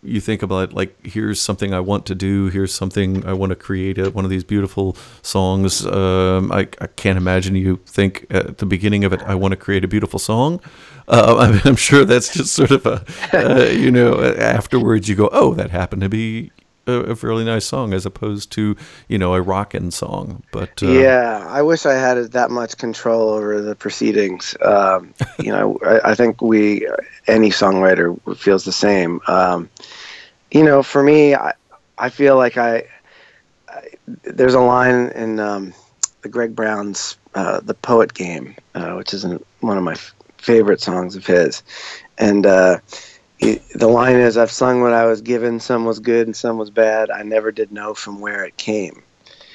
you 0.06 0.22
think 0.22 0.42
about 0.42 0.74
like 0.74 0.96
here's 1.06 1.42
something 1.42 1.74
I 1.74 1.80
want 1.80 2.06
to 2.08 2.16
do 2.16 2.48
here's 2.48 2.74
something 2.74 3.26
I 3.26 3.34
want 3.34 3.52
to 3.52 3.56
create 3.56 3.98
one 4.14 4.26
of 4.26 4.32
these 4.32 4.44
beautiful 4.44 4.96
songs. 5.22 5.86
Um, 5.86 6.52
I, 6.52 6.68
I 6.80 6.88
can't 6.88 7.18
imagine 7.18 7.56
you 7.56 7.78
think 7.86 8.26
at 8.30 8.60
the 8.60 8.66
beginning 8.66 9.04
of 9.04 9.14
it 9.14 9.22
I 9.24 9.36
want 9.36 9.52
to 9.52 9.58
create 9.58 9.84
a 9.84 9.88
beautiful 9.88 10.20
song. 10.20 10.62
Uh, 11.08 11.60
I'm, 11.66 11.76
sure 11.76 12.06
that's 12.06 12.34
just 12.34 12.54
sort 12.54 12.72
of 12.72 12.86
a 12.86 13.06
uh, 13.34 13.66
you 13.66 13.92
know 13.92 14.24
afterwards 14.24 15.08
you 15.08 15.16
go 15.16 15.30
oh 15.32 15.54
that 15.54 15.72
happened 15.72 16.02
to 16.02 16.10
be 16.10 16.52
a, 16.88 16.92
a, 16.92 17.16
fairly 17.16 17.44
nice 17.44 17.66
song 17.66 17.94
as 17.94 18.06
opposed 18.06 18.52
to 18.52 18.76
you 19.08 19.18
know 19.18 19.34
a 19.34 19.42
rockin' 19.42 19.92
song. 19.92 20.44
But 20.52 20.82
uh, 20.84 20.88
yeah, 20.88 21.46
I 21.48 21.62
wish 21.62 21.86
I 21.86 21.94
had 21.94 22.18
that 22.32 22.52
much 22.52 22.78
control 22.78 23.30
over 23.30 23.62
the 23.62 23.76
proceedings. 23.76 24.56
Um, 24.62 25.14
you 25.40 25.52
know, 25.52 25.80
I, 25.86 26.12
I, 26.12 26.16
think 26.16 26.42
we 26.42 26.88
any 27.28 27.50
songwriter 27.50 28.18
feels 28.38 28.66
the 28.66 28.72
same. 28.72 29.20
Um, 29.28 29.70
you 30.52 30.64
know, 30.64 30.84
for 30.84 31.04
me, 31.04 31.36
I 31.36 31.54
I 31.98 32.10
feel 32.10 32.38
like 32.38 32.58
I, 32.58 32.84
I 33.70 33.82
there's 34.24 34.54
a 34.54 34.60
line 34.60 35.10
in 35.10 35.40
um, 35.40 35.74
the 36.22 36.30
Greg 36.30 36.56
Brown's 36.56 37.18
uh, 37.34 37.60
"The 37.62 37.74
Poet 37.74 38.14
Game," 38.14 38.56
uh, 38.76 38.94
which 38.94 39.14
is 39.14 39.26
one 39.60 39.78
of 39.78 39.84
my 39.84 39.94
f- 39.94 40.14
favorite 40.38 40.82
songs 40.82 41.16
of 41.16 41.26
his, 41.26 41.64
and 42.18 42.46
uh, 43.42 43.56
the 43.74 43.88
line 43.88 44.16
is 44.16 44.38
I've 44.38 44.52
sung 44.52 44.82
what 44.82 44.94
I 44.94 45.06
was 45.06 45.22
given, 45.22 45.60
some 45.60 45.86
was 45.86 46.00
good 46.00 46.28
and 46.28 46.36
some 46.36 46.58
was 46.58 46.70
bad. 46.70 47.10
I 47.10 47.24
never 47.24 47.52
did 47.52 47.72
know 47.72 47.94
from 47.94 48.20
where 48.20 48.44
it 48.46 48.58
came. 48.58 49.04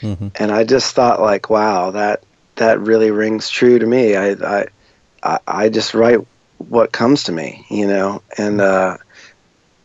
Mm-hmm. 0.00 0.28
And 0.36 0.50
I 0.50 0.64
just 0.64 0.94
thought 0.94 1.20
like, 1.20 1.50
wow, 1.50 1.90
that 1.92 2.24
that 2.56 2.80
really 2.80 3.10
rings 3.10 3.48
true 3.48 3.78
to 3.78 3.86
me. 3.86 4.16
I 4.16 4.66
I 5.22 5.38
I 5.46 5.68
just 5.68 5.94
write 5.94 6.26
what 6.58 6.92
comes 6.92 7.24
to 7.24 7.32
me, 7.32 7.66
you 7.70 7.86
know. 7.86 8.22
And 8.36 8.60
uh 8.60 8.98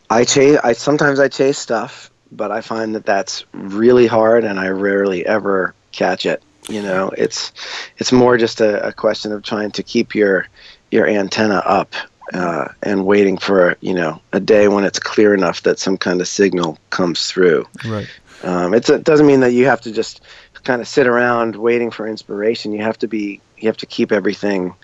I 0.08 0.24
chase. 0.24 0.58
I 0.62 0.72
sometimes 0.72 1.18
I 1.18 1.28
chase 1.28 1.58
stuff, 1.58 2.10
but 2.30 2.50
I 2.50 2.60
find 2.60 2.94
that 2.94 3.04
that's 3.04 3.44
really 3.52 4.06
hard, 4.06 4.44
and 4.44 4.58
I 4.58 4.68
rarely 4.68 5.26
ever 5.26 5.74
catch 5.92 6.26
it. 6.26 6.42
You 6.68 6.82
know, 6.82 7.10
it's 7.16 7.52
it's 7.98 8.12
more 8.12 8.38
just 8.38 8.60
a, 8.60 8.88
a 8.88 8.92
question 8.92 9.32
of 9.32 9.42
trying 9.42 9.72
to 9.72 9.82
keep 9.82 10.14
your 10.14 10.48
your 10.90 11.08
antenna 11.08 11.62
up 11.64 11.94
uh, 12.32 12.68
and 12.82 13.06
waiting 13.06 13.38
for 13.38 13.76
you 13.80 13.94
know 13.94 14.20
a 14.32 14.40
day 14.40 14.68
when 14.68 14.84
it's 14.84 14.98
clear 14.98 15.34
enough 15.34 15.62
that 15.62 15.78
some 15.78 15.96
kind 15.96 16.20
of 16.20 16.28
signal 16.28 16.78
comes 16.90 17.28
through. 17.28 17.66
Right. 17.84 18.08
Um, 18.42 18.74
it 18.74 18.84
doesn't 19.04 19.26
mean 19.26 19.40
that 19.40 19.52
you 19.52 19.66
have 19.66 19.80
to 19.82 19.92
just 19.92 20.20
kind 20.64 20.82
of 20.82 20.88
sit 20.88 21.06
around 21.06 21.56
waiting 21.56 21.90
for 21.90 22.06
inspiration. 22.06 22.72
You 22.72 22.82
have 22.82 22.98
to 22.98 23.08
be 23.08 23.40
you 23.56 23.68
have 23.68 23.76
to 23.78 23.86
keep 23.86 24.12
everything 24.12 24.74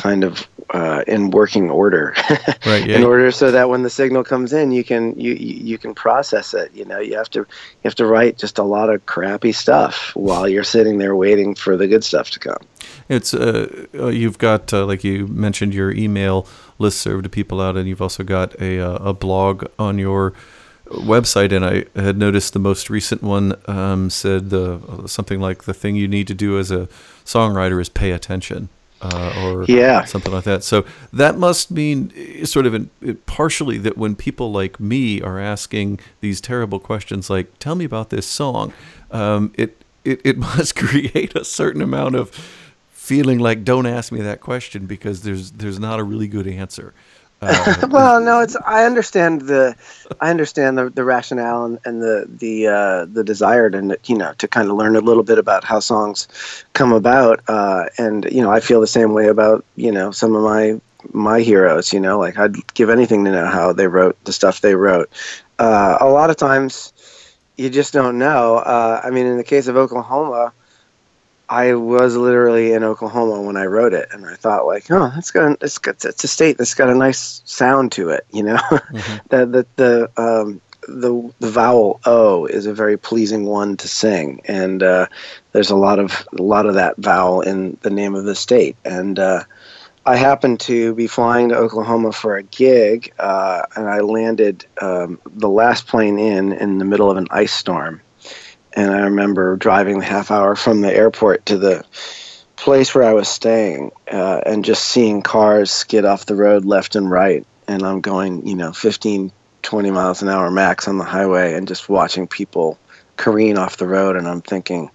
kind 0.00 0.24
of 0.24 0.48
uh, 0.70 1.02
in 1.06 1.30
working 1.30 1.70
order. 1.70 2.14
Right, 2.66 2.86
yeah. 2.86 2.98
in 2.98 3.04
order 3.04 3.30
so 3.32 3.50
that 3.50 3.70
when 3.70 3.82
the 3.82 3.90
signal 3.90 4.22
comes 4.22 4.52
in 4.52 4.70
you 4.70 4.84
can 4.84 5.18
you 5.18 5.32
you 5.32 5.78
can 5.78 5.94
process 5.94 6.52
it 6.52 6.70
you 6.74 6.84
know? 6.84 7.00
You 7.00 7.16
have 7.16 7.30
to 7.30 7.40
you 7.40 7.46
have 7.84 7.94
to 7.96 8.06
write 8.06 8.36
just 8.36 8.58
a 8.58 8.62
lot 8.62 8.90
of 8.90 9.04
crappy 9.06 9.52
stuff 9.52 10.12
while 10.14 10.46
you're 10.46 10.64
sitting 10.64 10.98
there 10.98 11.16
waiting 11.16 11.54
for 11.54 11.76
the 11.76 11.88
good 11.88 12.04
stuff 12.04 12.30
to 12.32 12.38
come. 12.38 12.58
It's 13.08 13.32
uh, 13.32 13.86
uh 13.94 14.08
you've 14.08 14.38
got 14.38 14.72
uh, 14.72 14.84
like 14.84 15.02
you 15.02 15.26
mentioned 15.26 15.74
your 15.74 15.90
email 15.90 16.46
list 16.78 17.00
serve 17.00 17.22
to 17.22 17.28
people 17.28 17.60
out 17.60 17.76
and 17.76 17.88
you've 17.88 18.02
also 18.02 18.22
got 18.22 18.60
a 18.60 18.78
uh, 18.78 19.10
a 19.10 19.14
blog 19.14 19.66
on 19.78 19.98
your 19.98 20.34
website 20.90 21.52
and 21.52 21.64
I 21.64 22.00
had 22.00 22.18
noticed 22.18 22.52
the 22.52 22.58
most 22.58 22.90
recent 22.90 23.22
one 23.22 23.54
um, 23.66 24.10
said 24.10 24.50
the 24.50 25.06
something 25.06 25.40
like 25.40 25.64
the 25.64 25.74
thing 25.74 25.96
you 25.96 26.08
need 26.08 26.26
to 26.28 26.34
do 26.34 26.58
as 26.58 26.70
a 26.70 26.88
songwriter 27.24 27.80
is 27.80 27.88
pay 27.88 28.12
attention 28.12 28.68
uh, 29.02 29.44
or 29.44 29.64
yeah. 29.64 30.04
something 30.04 30.32
like 30.32 30.44
that. 30.44 30.62
So 30.62 30.84
that 31.12 31.38
must 31.38 31.70
mean 31.70 32.12
eh, 32.16 32.44
sort 32.44 32.66
of 32.66 32.74
in, 32.74 32.90
partially 33.26 33.78
that 33.78 33.96
when 33.96 34.14
people 34.14 34.52
like 34.52 34.78
me 34.78 35.20
are 35.22 35.38
asking 35.38 36.00
these 36.20 36.40
terrible 36.40 36.78
questions, 36.78 37.30
like 37.30 37.58
"Tell 37.58 37.74
me 37.74 37.84
about 37.84 38.10
this 38.10 38.26
song," 38.26 38.72
um, 39.10 39.52
it, 39.56 39.82
it 40.04 40.20
it 40.24 40.38
must 40.56 40.76
create 40.76 41.34
a 41.34 41.44
certain 41.44 41.82
amount 41.82 42.14
of 42.14 42.30
feeling 42.90 43.38
like 43.38 43.64
"Don't 43.64 43.86
ask 43.86 44.12
me 44.12 44.20
that 44.20 44.40
question" 44.40 44.86
because 44.86 45.22
there's 45.22 45.52
there's 45.52 45.78
not 45.78 45.98
a 45.98 46.04
really 46.04 46.28
good 46.28 46.46
answer. 46.46 46.92
Uh, 47.42 47.86
well, 47.90 48.20
no, 48.20 48.40
it's 48.40 48.56
I 48.66 48.84
understand 48.84 49.42
the 49.42 49.74
I 50.20 50.30
understand 50.30 50.76
the, 50.76 50.90
the 50.90 51.04
rationale 51.04 51.64
and, 51.64 51.78
and 51.84 52.02
the 52.02 52.26
the 52.28 52.66
uh, 52.66 53.04
the 53.06 53.24
desire 53.24 53.70
to 53.70 53.98
you 54.04 54.16
know 54.16 54.32
to 54.34 54.48
kind 54.48 54.70
of 54.70 54.76
learn 54.76 54.96
a 54.96 55.00
little 55.00 55.22
bit 55.22 55.38
about 55.38 55.64
how 55.64 55.80
songs 55.80 56.28
come 56.74 56.92
about, 56.92 57.40
uh, 57.48 57.86
and 57.98 58.26
you 58.30 58.42
know 58.42 58.50
I 58.50 58.60
feel 58.60 58.80
the 58.80 58.86
same 58.86 59.12
way 59.14 59.28
about 59.28 59.64
you 59.76 59.90
know 59.90 60.10
some 60.10 60.34
of 60.34 60.42
my 60.42 60.80
my 61.12 61.40
heroes. 61.40 61.92
You 61.92 62.00
know, 62.00 62.18
like 62.18 62.38
I'd 62.38 62.56
give 62.74 62.90
anything 62.90 63.24
to 63.24 63.32
know 63.32 63.46
how 63.46 63.72
they 63.72 63.86
wrote 63.86 64.22
the 64.24 64.32
stuff 64.32 64.60
they 64.60 64.74
wrote. 64.74 65.08
Uh, 65.58 65.96
a 66.00 66.08
lot 66.08 66.30
of 66.30 66.36
times, 66.36 66.92
you 67.56 67.70
just 67.70 67.92
don't 67.92 68.18
know. 68.18 68.56
Uh, 68.56 69.00
I 69.02 69.10
mean, 69.10 69.26
in 69.26 69.38
the 69.38 69.44
case 69.44 69.66
of 69.66 69.76
Oklahoma 69.76 70.52
I 71.50 71.74
was 71.74 72.16
literally 72.16 72.72
in 72.74 72.84
Oklahoma 72.84 73.42
when 73.42 73.56
I 73.56 73.64
wrote 73.64 73.92
it, 73.92 74.08
and 74.12 74.24
I 74.24 74.36
thought 74.36 74.66
like, 74.66 74.88
oh, 74.88 75.10
that's 75.12 75.32
got 75.32 75.60
it's 75.60 75.78
got 75.78 76.04
it's 76.04 76.22
a 76.22 76.28
state 76.28 76.56
that's 76.56 76.74
got 76.74 76.88
a 76.88 76.94
nice 76.94 77.42
sound 77.44 77.90
to 77.92 78.10
it, 78.10 78.24
you 78.30 78.44
know. 78.44 78.58
Mm-hmm. 78.90 79.16
the 79.28 79.46
the 79.46 79.66
the 79.76 80.22
um, 80.22 80.60
the 80.88 81.32
the 81.38 81.50
vowel 81.50 82.00
o 82.04 82.46
is 82.46 82.66
a 82.66 82.74
very 82.74 82.96
pleasing 82.96 83.46
one 83.46 83.76
to 83.78 83.88
sing, 83.88 84.40
and 84.44 84.82
uh, 84.82 85.06
there's 85.52 85.70
a 85.70 85.76
lot 85.76 85.98
of 85.98 86.26
a 86.36 86.42
lot 86.42 86.66
of 86.66 86.74
that 86.74 86.96
vowel 86.98 87.40
in 87.40 87.76
the 87.82 87.90
name 87.90 88.14
of 88.14 88.24
the 88.24 88.34
state. 88.34 88.76
And 88.84 89.18
uh, 89.18 89.44
I 90.06 90.16
happened 90.16 90.60
to 90.60 90.94
be 90.94 91.06
flying 91.06 91.48
to 91.48 91.56
Oklahoma 91.56 92.12
for 92.12 92.36
a 92.36 92.42
gig, 92.42 93.12
uh, 93.18 93.62
and 93.76 93.88
I 93.88 94.00
landed 94.00 94.66
um, 94.80 95.20
the 95.26 95.48
last 95.48 95.86
plane 95.86 96.18
in 96.18 96.52
in 96.52 96.78
the 96.78 96.84
middle 96.84 97.10
of 97.10 97.16
an 97.16 97.26
ice 97.30 97.52
storm 97.52 98.00
and 98.74 98.90
I 98.90 99.00
remember 99.00 99.56
driving 99.56 99.98
the 99.98 100.04
half 100.04 100.30
hour 100.30 100.54
from 100.54 100.80
the 100.80 100.92
airport 100.92 101.46
to 101.46 101.58
the 101.58 101.84
place 102.56 102.94
where 102.94 103.04
I 103.04 103.14
was 103.14 103.28
staying 103.28 103.90
uh, 104.10 104.42
and 104.44 104.64
just 104.64 104.84
seeing 104.84 105.22
cars 105.22 105.70
skid 105.70 106.04
off 106.04 106.26
the 106.26 106.34
road 106.34 106.64
left 106.64 106.94
and 106.94 107.10
right. 107.10 107.46
And 107.66 107.82
I'm 107.82 108.00
going, 108.00 108.46
you 108.46 108.54
know, 108.54 108.72
15, 108.72 109.32
20 109.62 109.90
miles 109.90 110.22
an 110.22 110.28
hour 110.28 110.50
max 110.50 110.86
on 110.86 110.98
the 110.98 111.04
highway 111.04 111.54
and 111.54 111.66
just 111.66 111.88
watching 111.88 112.26
people 112.26 112.78
careen 113.16 113.56
off 113.56 113.78
the 113.78 113.86
road. 113.86 114.16
And 114.16 114.28
I'm 114.28 114.42
thinking, 114.42 114.90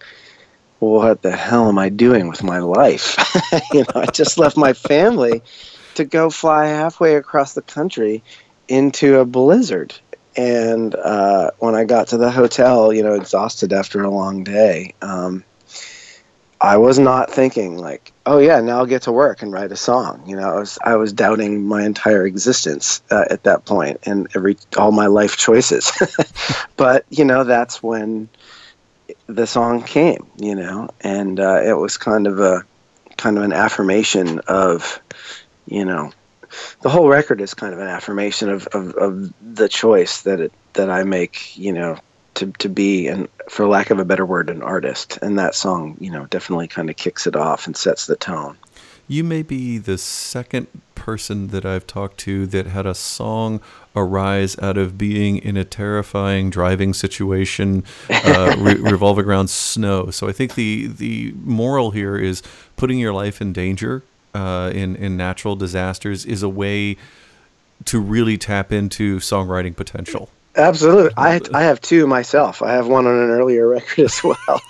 what 0.79 1.22
the 1.22 1.32
hell 1.32 1.67
am 1.67 1.79
I 1.79 1.89
doing 1.89 2.27
with 2.27 2.44
my 2.44 2.60
life? 2.60 3.17
you 3.74 3.82
know, 3.82 4.01
I 4.01 4.05
just 4.08 4.38
left 4.38 4.58
my 4.58 4.74
family 4.74 5.41
to 5.96 6.05
go 6.05 6.29
fly 6.29 6.67
halfway 6.67 7.15
across 7.15 7.53
the 7.53 7.62
country 7.62 8.24
into 8.67 9.20
a 9.20 9.25
blizzard 9.25 9.94
and 10.35 10.95
uh, 10.95 11.51
when 11.59 11.75
I 11.75 11.85
got 11.85 12.07
to 12.09 12.17
the 12.17 12.31
hotel, 12.31 12.93
you 12.93 13.03
know, 13.03 13.13
exhausted 13.13 13.73
after 13.73 14.01
a 14.03 14.09
long 14.09 14.43
day, 14.43 14.93
um, 15.01 15.43
I 16.61 16.77
was 16.77 16.97
not 16.97 17.29
thinking 17.29 17.77
like, 17.77 18.11
oh 18.25 18.39
yeah, 18.39 18.59
now 18.59 18.77
I'll 18.77 18.85
get 18.85 19.03
to 19.03 19.11
work 19.11 19.41
and 19.41 19.51
write 19.51 19.71
a 19.71 19.75
song. 19.75 20.23
You 20.27 20.35
know, 20.35 20.49
I 20.49 20.59
was 20.59 20.79
I 20.83 20.95
was 20.95 21.13
doubting 21.13 21.65
my 21.65 21.83
entire 21.83 22.25
existence 22.25 23.03
uh, 23.11 23.25
at 23.29 23.43
that 23.43 23.65
point 23.65 23.99
and 24.05 24.27
every 24.35 24.57
all 24.77 24.91
my 24.91 25.07
life 25.07 25.37
choices. 25.37 25.91
but 26.77 27.05
you 27.09 27.25
know, 27.25 27.43
that's 27.43 27.83
when 27.83 28.29
the 29.27 29.45
song 29.45 29.83
came. 29.83 30.25
You 30.37 30.55
know, 30.55 30.89
and 31.01 31.39
uh, 31.39 31.61
it 31.63 31.77
was 31.77 31.97
kind 31.97 32.25
of 32.25 32.39
a 32.39 32.65
kind 33.17 33.37
of 33.37 33.43
an 33.43 33.53
affirmation 33.53 34.39
of, 34.47 35.01
you 35.67 35.85
know, 35.85 36.11
the 36.81 36.89
whole 36.89 37.07
record 37.07 37.41
is 37.41 37.53
kind 37.53 37.73
of 37.73 37.79
an 37.79 37.87
affirmation 37.87 38.49
of, 38.49 38.67
of, 38.67 38.93
of 38.95 39.33
the 39.41 39.69
choice 39.69 40.21
that 40.21 40.39
it 40.39 40.51
that 40.73 40.89
I 40.89 41.03
make, 41.03 41.57
you 41.57 41.71
know, 41.71 41.97
to 42.35 42.51
to 42.53 42.69
be 42.69 43.07
and 43.07 43.27
for 43.49 43.67
lack 43.67 43.89
of 43.89 43.99
a 43.99 44.05
better 44.05 44.25
word, 44.25 44.49
an 44.49 44.61
artist. 44.61 45.17
And 45.21 45.39
that 45.39 45.55
song, 45.55 45.97
you 45.99 46.11
know, 46.11 46.25
definitely 46.27 46.67
kind 46.67 46.89
of 46.89 46.95
kicks 46.95 47.27
it 47.27 47.35
off 47.35 47.65
and 47.65 47.75
sets 47.75 48.07
the 48.07 48.15
tone. 48.15 48.57
You 49.07 49.23
may 49.23 49.43
be 49.43 49.77
the 49.77 49.97
second 49.97 50.67
person 50.95 51.49
that 51.49 51.65
I've 51.65 51.85
talked 51.85 52.17
to 52.21 52.47
that 52.47 52.65
had 52.65 52.87
a 52.87 52.95
song 52.95 53.61
arise 53.95 54.57
out 54.59 54.77
of 54.77 54.97
being 54.97 55.37
in 55.37 55.55
a 55.55 55.63
terrifying 55.63 56.49
driving 56.49 56.93
situation 56.93 57.83
uh, 58.09 58.55
re- 58.59 58.73
revolving 58.75 59.25
around 59.25 59.49
snow. 59.49 60.09
So 60.09 60.27
I 60.27 60.31
think 60.31 60.55
the 60.55 60.87
the 60.87 61.33
moral 61.43 61.91
here 61.91 62.17
is 62.17 62.41
putting 62.75 62.97
your 62.97 63.13
life 63.13 63.41
in 63.41 63.53
danger 63.53 64.03
uh, 64.35 64.69
in 64.71 64.95
in 64.97 65.15
natural 65.15 65.55
disasters 65.55 66.25
is 66.25 66.43
a 66.43 66.49
way 66.49 66.97
to 67.85 67.99
really 67.99 68.37
tap 68.37 68.71
into 68.71 69.19
songwriting 69.19 69.75
potential. 69.75 70.29
Absolutely, 70.55 71.11
I 71.17 71.39
I 71.53 71.63
have 71.63 71.81
two 71.81 72.05
myself. 72.05 72.61
I 72.61 72.73
have 72.73 72.87
one 72.87 73.07
on 73.07 73.15
an 73.15 73.29
earlier 73.29 73.67
record 73.75 74.05
as 74.05 74.21
well. 74.23 74.61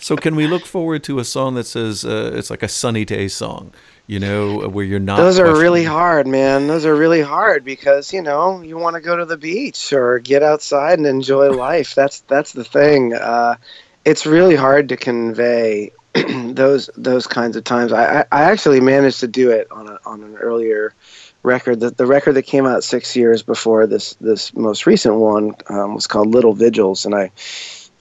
so 0.00 0.16
can 0.16 0.36
we 0.36 0.46
look 0.46 0.66
forward 0.66 1.02
to 1.04 1.18
a 1.18 1.24
song 1.24 1.54
that 1.54 1.64
says 1.66 2.04
uh, 2.04 2.32
it's 2.34 2.50
like 2.50 2.62
a 2.62 2.68
sunny 2.68 3.04
day 3.04 3.28
song? 3.28 3.72
You 4.06 4.20
know, 4.20 4.68
where 4.68 4.84
you're 4.84 5.00
not. 5.00 5.16
Those 5.16 5.38
are 5.38 5.56
really 5.56 5.84
hard, 5.84 6.26
man. 6.26 6.66
Those 6.66 6.84
are 6.84 6.94
really 6.94 7.22
hard 7.22 7.64
because 7.64 8.12
you 8.12 8.20
know 8.20 8.60
you 8.60 8.76
want 8.76 8.96
to 8.96 9.00
go 9.00 9.16
to 9.16 9.24
the 9.24 9.38
beach 9.38 9.94
or 9.94 10.18
get 10.18 10.42
outside 10.42 10.98
and 10.98 11.06
enjoy 11.06 11.50
life. 11.50 11.94
That's 11.94 12.20
that's 12.20 12.52
the 12.52 12.64
thing. 12.64 13.14
Uh, 13.14 13.56
it's 14.04 14.26
really 14.26 14.56
hard 14.56 14.90
to 14.90 14.98
convey 14.98 15.92
those 16.54 16.88
those 16.96 17.26
kinds 17.26 17.56
of 17.56 17.64
times. 17.64 17.92
I, 17.92 18.24
I 18.30 18.42
actually 18.42 18.80
managed 18.80 19.20
to 19.20 19.28
do 19.28 19.50
it 19.50 19.70
on 19.72 19.88
a, 19.88 19.98
on 20.06 20.22
an 20.22 20.36
earlier 20.36 20.94
record. 21.42 21.80
The, 21.80 21.90
the 21.90 22.06
record 22.06 22.32
that 22.34 22.42
came 22.42 22.66
out 22.66 22.84
six 22.84 23.16
years 23.16 23.42
before 23.42 23.86
this 23.86 24.14
this 24.14 24.54
most 24.54 24.86
recent 24.86 25.16
one 25.16 25.56
um, 25.68 25.94
was 25.94 26.06
called 26.06 26.28
Little 26.28 26.54
Vigils, 26.54 27.04
and 27.04 27.14
I 27.14 27.32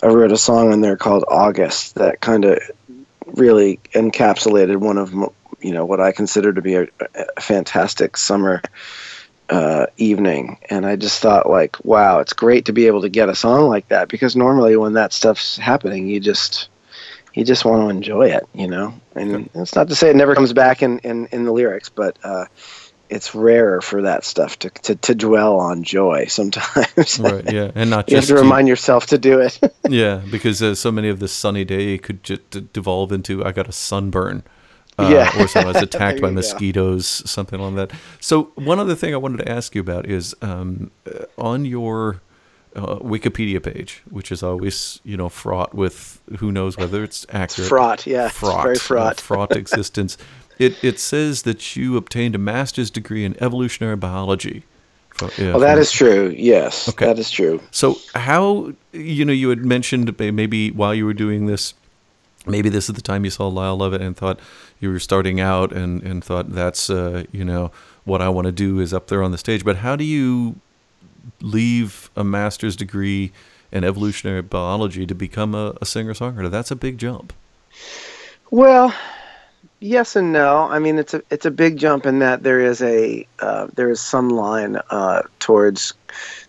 I 0.04 0.08
wrote 0.08 0.32
a 0.32 0.38
song 0.38 0.72
in 0.72 0.82
there 0.82 0.98
called 0.98 1.26
August 1.28 1.96
that 1.96 2.22
kind 2.22 2.46
of 2.46 2.60
really 3.26 3.80
encapsulated 3.94 4.78
one 4.78 4.98
of 4.98 5.12
you 5.60 5.74
know 5.74 5.86
what 5.86 6.00
I 6.00 6.12
consider 6.12 6.54
to 6.54 6.62
be 6.62 6.76
a, 6.76 6.88
a 7.16 7.42
fantastic 7.42 8.16
summer 8.16 8.62
uh, 9.50 9.88
evening, 9.98 10.58
and 10.70 10.86
I 10.86 10.98
just 10.98 11.20
thought 11.20 11.50
like, 11.50 11.84
wow, 11.84 12.20
it's 12.20 12.34
great 12.34 12.66
to 12.66 12.74
be 12.74 12.86
able 12.86 13.02
to 13.02 13.10
get 13.10 13.30
a 13.30 13.36
song 13.36 13.70
like 13.70 13.88
that 13.88 14.08
because 14.08 14.36
normally 14.36 14.78
when 14.78 14.94
that 14.94 15.14
stuff's 15.14 15.58
happening, 15.58 16.08
you 16.08 16.20
just 16.20 16.70
you 17.34 17.44
just 17.44 17.66
want 17.66 17.82
to 17.84 17.90
enjoy 17.90 18.30
it, 18.30 18.48
you 18.54 18.68
know. 18.68 18.94
And 19.16 19.50
it's 19.56 19.76
not 19.76 19.88
to 19.90 19.96
say 19.96 20.10
it 20.10 20.16
never 20.16 20.36
comes 20.36 20.54
back 20.54 20.82
in 20.82 21.00
in, 21.00 21.28
in 21.28 21.46
the 21.46 21.52
lyrics, 21.52 21.90
but 21.90 22.18
uh, 22.24 22.46
it's 23.10 23.36
rarer 23.36 23.82
for 23.82 24.02
that 24.02 24.24
stuff 24.24 24.58
to, 24.60 24.70
to, 24.70 24.96
to 24.96 25.16
dwell 25.16 25.60
on 25.60 25.84
joy 25.84 26.26
sometimes. 26.30 27.20
right. 27.20 27.52
Yeah, 27.52 27.72
and 27.76 27.90
not 27.90 28.10
you 28.10 28.18
just 28.18 28.30
have 28.30 28.38
to 28.38 28.44
remind 28.44 28.68
yourself 28.68 29.06
to 29.08 29.18
do 29.18 29.40
it. 29.40 29.60
yeah, 29.90 30.22
because 30.32 30.62
uh, 30.62 30.76
so 30.76 30.92
many 30.92 31.10
of 31.10 31.20
the 31.20 31.28
sunny 31.28 31.66
day 31.66 31.98
could 31.98 32.24
just 32.24 32.74
devolve 32.74 33.12
into 33.12 33.44
I 33.46 33.52
got 33.52 33.68
a 33.68 33.74
sunburn. 33.74 34.44
Uh, 35.00 35.10
yeah. 35.12 35.42
or 35.42 35.48
I 35.56 35.66
was 35.66 35.82
attacked 35.82 36.22
by 36.22 36.30
mosquitoes, 36.30 37.22
go. 37.22 37.26
something 37.26 37.60
like 37.60 37.74
that. 37.90 38.00
So 38.20 38.52
one 38.54 38.78
other 38.78 38.94
thing 38.94 39.16
I 39.16 39.18
wanted 39.18 39.38
to 39.38 39.52
ask 39.52 39.74
you 39.74 39.82
about 39.82 40.06
is 40.06 40.36
um, 40.44 40.92
uh, 41.08 41.26
on 41.36 41.66
your 41.66 42.22
uh, 42.76 42.98
Wikipedia 42.98 43.62
page, 43.62 44.02
which 44.10 44.32
is 44.32 44.44
always 44.44 45.00
you 45.04 45.18
know 45.18 45.30
fraught 45.30 45.74
with 45.74 46.22
who 46.40 46.52
knows 46.52 46.78
whether 46.78 47.04
it's 47.04 47.26
accurate. 47.30 47.60
It's 47.60 47.68
fraught, 47.70 48.08
yeah, 48.08 48.30
fraught, 48.30 48.64
very 48.64 48.76
fraught, 48.76 49.20
uh, 49.20 49.22
fraught 49.22 49.56
existence. 49.56 50.18
It 50.60 50.84
it 50.84 51.00
says 51.00 51.44
that 51.44 51.76
you 51.76 51.98
obtained 51.98 52.36
a 52.36 52.40
master's 52.40 52.92
degree 52.92 53.26
in 53.26 53.36
evolutionary 53.42 53.96
biology 53.96 54.64
Oh, 55.22 55.30
yeah, 55.38 55.52
well, 55.52 55.60
that 55.60 55.78
is 55.78 55.92
true. 55.92 56.34
Yes, 56.36 56.90
Okay. 56.90 57.06
that 57.06 57.20
is 57.20 57.30
true. 57.30 57.62
So 57.72 57.98
how 58.16 58.74
you 58.92 59.26
know 59.26 59.34
you 59.34 59.50
had 59.50 59.64
mentioned 59.64 60.18
maybe 60.20 60.72
while 60.72 60.96
you 60.96 61.06
were 61.06 61.14
doing 61.14 61.46
this, 61.46 61.76
maybe 62.48 62.70
this 62.70 62.90
is 62.90 62.96
the 62.96 63.02
time 63.02 63.24
you 63.24 63.30
saw 63.30 63.48
Lyle 63.48 63.78
Lovett 63.78 64.02
and 64.02 64.18
thought 64.18 64.40
you 64.80 64.90
were 64.90 65.00
starting 65.00 65.40
out 65.40 65.72
and 65.72 66.02
and 66.02 66.24
thought 66.24 66.50
that's 66.52 66.90
uh, 66.90 67.26
you 67.32 67.46
know 67.46 67.72
what 68.06 68.22
I 68.22 68.30
want 68.30 68.46
to 68.46 68.52
do 68.52 68.80
is 68.80 68.94
up 68.94 69.08
there 69.08 69.22
on 69.22 69.32
the 69.32 69.38
stage. 69.38 69.64
But 69.64 69.78
how 69.78 69.96
do 69.96 70.04
you 70.04 70.56
leave 71.42 72.10
a 72.16 72.24
master's 72.24 72.76
degree 72.76 73.32
in 73.72 73.84
evolutionary 73.84 74.42
biology 74.42 75.06
to 75.06 75.16
become 75.16 75.56
a, 75.56 75.76
a 75.82 75.86
singer 75.86 76.14
songwriter? 76.14 76.50
That's 76.50 76.72
a 76.72 76.76
big 76.76 76.98
jump. 76.98 77.34
Well, 78.52 78.94
yes 79.80 80.16
and 80.16 80.32
no. 80.32 80.68
I 80.70 80.80
mean, 80.80 80.98
it's 80.98 81.14
a 81.14 81.22
it's 81.30 81.46
a 81.46 81.52
big 81.52 81.78
jump 81.78 82.06
in 82.06 82.20
that 82.20 82.44
there 82.44 82.60
is 82.60 82.82
a 82.82 83.28
uh, 83.40 83.68
there 83.76 83.90
is 83.90 84.00
some 84.00 84.30
line 84.30 84.78
uh, 84.90 85.24
towards 85.40 85.94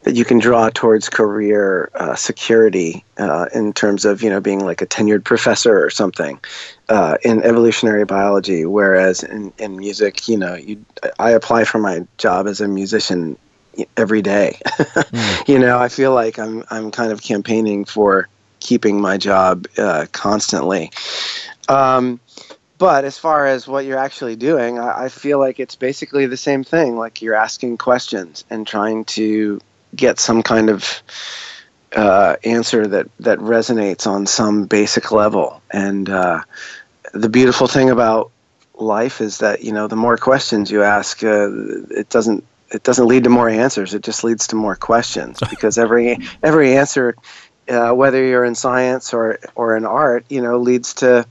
that 0.02 0.14
you 0.14 0.24
can 0.24 0.38
draw 0.38 0.70
towards 0.72 1.08
career 1.08 1.90
uh, 1.94 2.14
security 2.14 3.04
uh, 3.18 3.46
in 3.54 3.72
terms 3.72 4.04
of 4.04 4.22
you 4.22 4.30
know 4.30 4.40
being 4.40 4.64
like 4.64 4.80
a 4.82 4.86
tenured 4.86 5.24
professor 5.24 5.84
or 5.84 5.90
something 5.90 6.38
uh, 6.88 7.16
in 7.22 7.42
evolutionary 7.42 8.04
biology. 8.04 8.64
Whereas 8.64 9.22
in, 9.22 9.52
in 9.58 9.76
music, 9.76 10.28
you 10.28 10.36
know, 10.36 10.54
you 10.54 10.84
I 11.18 11.30
apply 11.30 11.64
for 11.64 11.78
my 11.78 12.06
job 12.18 12.46
as 12.46 12.60
a 12.60 12.68
musician 12.68 13.36
every 13.96 14.22
day. 14.22 14.58
You 15.46 15.58
know, 15.58 15.78
I 15.78 15.88
feel 15.88 16.14
like 16.14 16.38
I'm 16.38 16.64
I'm 16.70 16.90
kind 16.90 17.12
of 17.12 17.20
campaigning 17.20 17.84
for 17.84 18.28
keeping 18.60 19.00
my 19.00 19.18
job 19.18 19.66
uh, 19.76 20.06
constantly. 20.12 20.90
Um, 21.68 22.18
but 22.78 23.04
as 23.04 23.18
far 23.18 23.46
as 23.46 23.68
what 23.68 23.84
you're 23.84 23.98
actually 23.98 24.36
doing, 24.36 24.78
I, 24.78 25.04
I 25.04 25.08
feel 25.10 25.38
like 25.38 25.60
it's 25.60 25.76
basically 25.76 26.26
the 26.26 26.36
same 26.36 26.64
thing. 26.64 26.96
Like 26.96 27.20
you're 27.20 27.34
asking 27.34 27.76
questions 27.76 28.44
and 28.48 28.66
trying 28.66 29.04
to 29.06 29.60
get 29.94 30.18
some 30.18 30.42
kind 30.42 30.70
of 30.70 31.02
uh, 31.94 32.36
answer 32.44 32.86
that 32.86 33.06
that 33.20 33.38
resonates 33.38 34.06
on 34.06 34.26
some 34.26 34.64
basic 34.66 35.12
level. 35.12 35.62
And 35.70 36.08
uh, 36.08 36.42
the 37.12 37.28
beautiful 37.28 37.66
thing 37.66 37.90
about 37.90 38.30
life 38.76 39.20
is 39.20 39.38
that 39.38 39.62
you 39.62 39.72
know 39.72 39.88
the 39.88 39.96
more 39.96 40.16
questions 40.16 40.70
you 40.70 40.82
ask, 40.82 41.22
uh, 41.22 41.50
it 41.90 42.08
doesn't 42.08 42.44
it 42.74 42.82
doesn't 42.82 43.06
lead 43.06 43.24
to 43.24 43.30
more 43.30 43.48
answers. 43.48 43.94
It 43.94 44.02
just 44.02 44.24
leads 44.24 44.46
to 44.48 44.56
more 44.56 44.76
questions 44.76 45.38
because 45.50 45.78
every 45.78 46.18
every 46.42 46.76
answer, 46.76 47.14
uh, 47.68 47.92
whether 47.92 48.22
you're 48.22 48.44
in 48.44 48.54
science 48.54 49.14
or 49.14 49.38
or 49.54 49.76
in 49.76 49.84
art, 49.84 50.24
you 50.28 50.42
know, 50.42 50.58
leads 50.58 50.94
to 50.94 51.26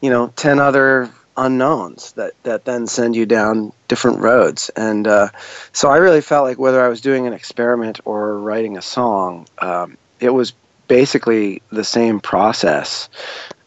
you 0.00 0.10
know 0.10 0.32
10 0.36 0.58
other 0.58 1.10
unknowns 1.36 2.12
that 2.12 2.32
that 2.42 2.64
then 2.64 2.86
send 2.86 3.16
you 3.16 3.24
down 3.24 3.72
different 3.88 4.18
roads 4.18 4.68
and 4.76 5.06
uh, 5.06 5.28
so 5.72 5.88
i 5.88 5.96
really 5.96 6.20
felt 6.20 6.44
like 6.44 6.58
whether 6.58 6.84
i 6.84 6.88
was 6.88 7.00
doing 7.00 7.26
an 7.26 7.32
experiment 7.32 8.00
or 8.04 8.38
writing 8.38 8.76
a 8.76 8.82
song 8.82 9.46
um, 9.58 9.96
it 10.18 10.30
was 10.30 10.52
basically 10.88 11.62
the 11.70 11.84
same 11.84 12.20
process 12.20 13.08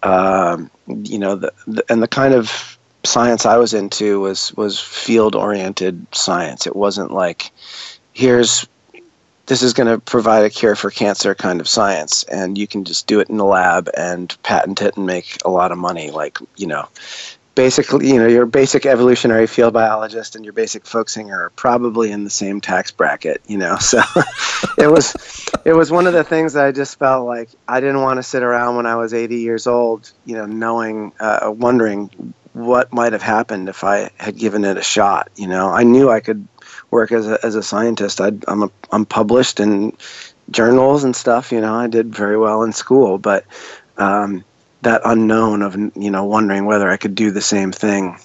um, 0.04 0.70
you 0.88 1.18
know 1.18 1.36
the, 1.36 1.54
the, 1.66 1.84
and 1.90 2.04
the 2.04 2.08
kind 2.08 2.34
of 2.34 2.78
science 3.06 3.46
i 3.46 3.58
was 3.58 3.74
into 3.74 4.22
was 4.22 4.54
was 4.54 4.80
field 4.80 5.36
oriented 5.36 6.06
science. 6.16 6.66
It 6.66 6.76
wasn't 6.76 7.12
like 7.12 7.52
here's 8.14 8.68
this 9.46 9.62
is 9.62 9.74
going 9.74 9.88
to 9.88 10.00
provide 10.00 10.46
a 10.46 10.50
cure 10.50 10.76
for 10.76 10.90
cancer 10.90 11.36
kind 11.36 11.60
of 11.60 11.68
science 11.68 12.24
and 12.24 12.58
you 12.58 12.66
can 12.66 12.86
just 12.86 13.08
do 13.08 13.20
it 13.20 13.30
in 13.30 13.38
the 13.38 13.46
lab 13.46 13.90
and 13.98 14.36
patent 14.42 14.82
it 14.82 14.96
and 14.96 15.06
make 15.06 15.38
a 15.44 15.50
lot 15.50 15.72
of 15.72 15.78
money 15.78 16.12
like 16.12 16.40
you 16.56 16.68
know. 16.68 16.88
Basically 17.56 18.08
you 18.08 18.18
know 18.18 18.26
your 18.26 18.48
basic 18.48 18.88
evolutionary 18.88 19.46
field 19.46 19.74
biologist 19.74 20.36
and 20.36 20.44
your 20.44 20.54
basic 20.54 20.88
folk 20.88 21.08
singer 21.08 21.40
are 21.40 21.50
probably 21.52 22.12
in 22.12 22.24
the 22.24 22.32
same 22.32 22.60
tax 22.62 22.90
bracket 22.90 23.44
you 23.46 23.60
know 23.60 23.76
so 23.80 24.02
it 24.80 24.90
was 24.90 25.14
it 25.64 25.74
was 25.74 25.92
one 25.92 26.08
of 26.08 26.14
the 26.14 26.24
things 26.24 26.54
that 26.54 26.66
i 26.66 26.72
just 26.72 26.98
felt 26.98 27.28
like 27.28 27.50
i 27.68 27.80
didn't 27.80 28.02
want 28.02 28.18
to 28.18 28.24
sit 28.24 28.42
around 28.42 28.76
when 28.76 28.88
i 28.88 28.96
was 28.96 29.14
80 29.14 29.36
years 29.36 29.68
old 29.68 30.12
you 30.26 30.34
know 30.34 30.48
knowing 30.48 31.12
uh, 31.20 31.54
wondering 31.56 32.34
what 32.54 32.94
might 32.94 33.14
have 33.14 33.22
happened 33.22 33.68
if 33.68 33.84
i 33.84 34.10
had 34.18 34.38
given 34.38 34.64
it 34.64 34.78
a 34.78 34.84
shot 34.84 35.30
you 35.36 35.48
know 35.48 35.70
i 35.70 35.84
knew 35.84 36.10
i 36.10 36.20
could 36.20 36.48
work 36.94 37.12
as 37.12 37.28
a, 37.28 37.44
as 37.44 37.56
a 37.56 37.64
scientist. 37.64 38.22
i 38.22 38.32
am 38.48 38.64
a, 38.64 38.72
I'm 38.92 39.06
published 39.06 39.60
in 39.60 39.98
journals 40.50 41.04
and 41.04 41.16
stuff. 41.16 41.52
You 41.52 41.60
know, 41.60 41.74
I 41.74 41.88
did 41.88 42.16
very 42.16 42.38
well 42.38 42.64
in 42.64 42.72
school, 42.72 43.18
but 43.18 43.46
um, 43.98 44.46
that 44.84 45.02
unknown 45.04 45.62
of 45.62 45.76
you 45.76 46.12
know 46.12 46.24
wondering 46.24 46.66
whether 46.66 46.90
I 46.90 46.98
could 46.98 47.16
do 47.16 47.32
the 47.32 47.42
same 47.42 47.72
thing 47.72 48.18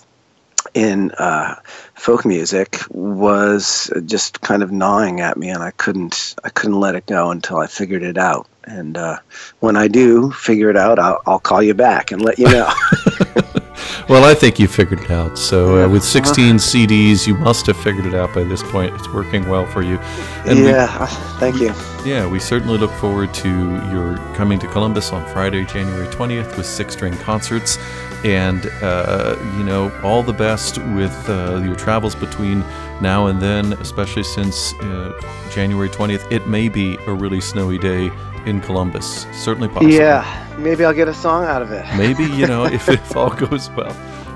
in 0.75 1.13
uh, 1.13 1.55
folk 1.95 2.27
music 2.27 2.79
was 2.91 3.91
just 4.05 4.43
kind 4.43 4.63
of 4.63 4.71
gnawing 4.71 5.21
at 5.21 5.37
me, 5.37 5.49
and 5.49 5.63
I 5.63 5.71
couldn't 5.73 6.35
I 6.45 6.51
couldn't 6.51 6.81
let 6.81 6.95
it 6.95 7.07
go 7.07 7.31
until 7.31 7.59
I 7.59 7.67
figured 7.67 8.03
it 8.03 8.19
out. 8.19 8.47
And 8.65 8.99
uh, 8.99 9.19
when 9.61 9.77
I 9.77 9.89
do 9.89 10.31
figure 10.33 10.69
it 10.69 10.77
out, 10.77 10.99
I'll, 10.99 11.23
I'll 11.27 11.39
call 11.39 11.63
you 11.63 11.73
back 11.73 12.13
and 12.13 12.21
let 12.21 12.39
you 12.39 12.47
know. 12.47 12.71
Well, 14.09 14.25
I 14.25 14.33
think 14.33 14.59
you 14.59 14.69
figured 14.69 15.01
it 15.01 15.11
out. 15.11 15.39
So, 15.39 15.85
uh, 15.85 15.89
with 15.89 16.03
16 16.03 16.57
CDs, 16.57 17.27
you 17.27 17.35
must 17.35 17.67
have 17.67 17.77
figured 17.77 18.07
it 18.07 18.15
out 18.15 18.33
by 18.33 18.43
this 18.43 18.63
point. 18.63 18.95
It's 18.95 19.09
working 19.11 19.47
well 19.47 19.67
for 19.67 19.83
you. 19.83 19.99
And 20.47 20.61
yeah, 20.61 20.99
we, 20.99 21.07
thank 21.39 21.61
you. 21.61 21.75
Yeah, 22.11 22.27
we 22.27 22.41
certainly 22.41 22.79
look 22.79 22.91
forward 22.93 23.35
to 23.35 23.51
your 23.93 24.17
coming 24.35 24.59
to 24.61 24.67
Columbus 24.69 25.13
on 25.13 25.27
Friday, 25.27 25.67
January 25.67 26.07
20th, 26.07 26.57
with 26.57 26.65
six 26.65 26.95
string 26.95 27.19
concerts. 27.19 27.77
And, 28.25 28.65
uh, 28.81 29.37
you 29.59 29.63
know, 29.63 29.93
all 30.03 30.23
the 30.23 30.33
best 30.33 30.79
with 30.79 31.29
uh, 31.29 31.61
your 31.63 31.77
travels 31.77 32.15
between 32.15 32.61
now 33.03 33.27
and 33.27 33.43
then, 33.43 33.75
especially 33.75 34.25
since 34.25 34.73
uh, 34.81 35.21
January 35.51 35.91
20th. 35.91 36.33
It 36.33 36.47
may 36.47 36.71
be 36.71 36.97
a 37.07 37.13
really 37.13 37.43
snowy 37.43 37.77
day 37.77 38.11
in 38.49 38.61
Columbus. 38.61 39.27
Certainly 39.33 39.69
possible. 39.69 39.93
Yeah, 39.93 40.47
maybe 40.59 40.85
I'll 40.85 40.95
get 40.95 41.09
a 41.09 41.15
song 41.15 41.45
out 41.45 41.63
of 41.63 41.73
it. 41.73 41.85
maybe, 41.97 42.25
you 42.25 42.47
know, 42.47 42.65
if, 42.65 42.89
if 42.99 43.17
all 43.17 43.31
goes 43.31 43.71
well. 43.71 43.93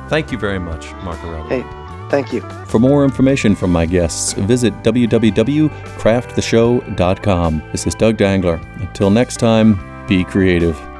Thank 0.08 0.32
you 0.32 0.38
very 0.38 0.58
much, 0.58 0.92
Mark 1.04 1.18
Erelli. 1.20 1.48
Hey, 1.48 1.64
thank 2.10 2.32
you. 2.32 2.40
For 2.66 2.78
more 2.78 3.04
information 3.04 3.54
from 3.54 3.70
my 3.72 3.86
guests, 3.86 4.32
visit 4.34 4.74
www.crafttheshow.com. 4.82 7.62
This 7.72 7.86
is 7.86 7.94
Doug 7.94 8.16
Dangler. 8.16 8.60
Until 8.80 9.10
next 9.10 9.36
time, 9.38 10.06
be 10.06 10.24
creative. 10.24 10.91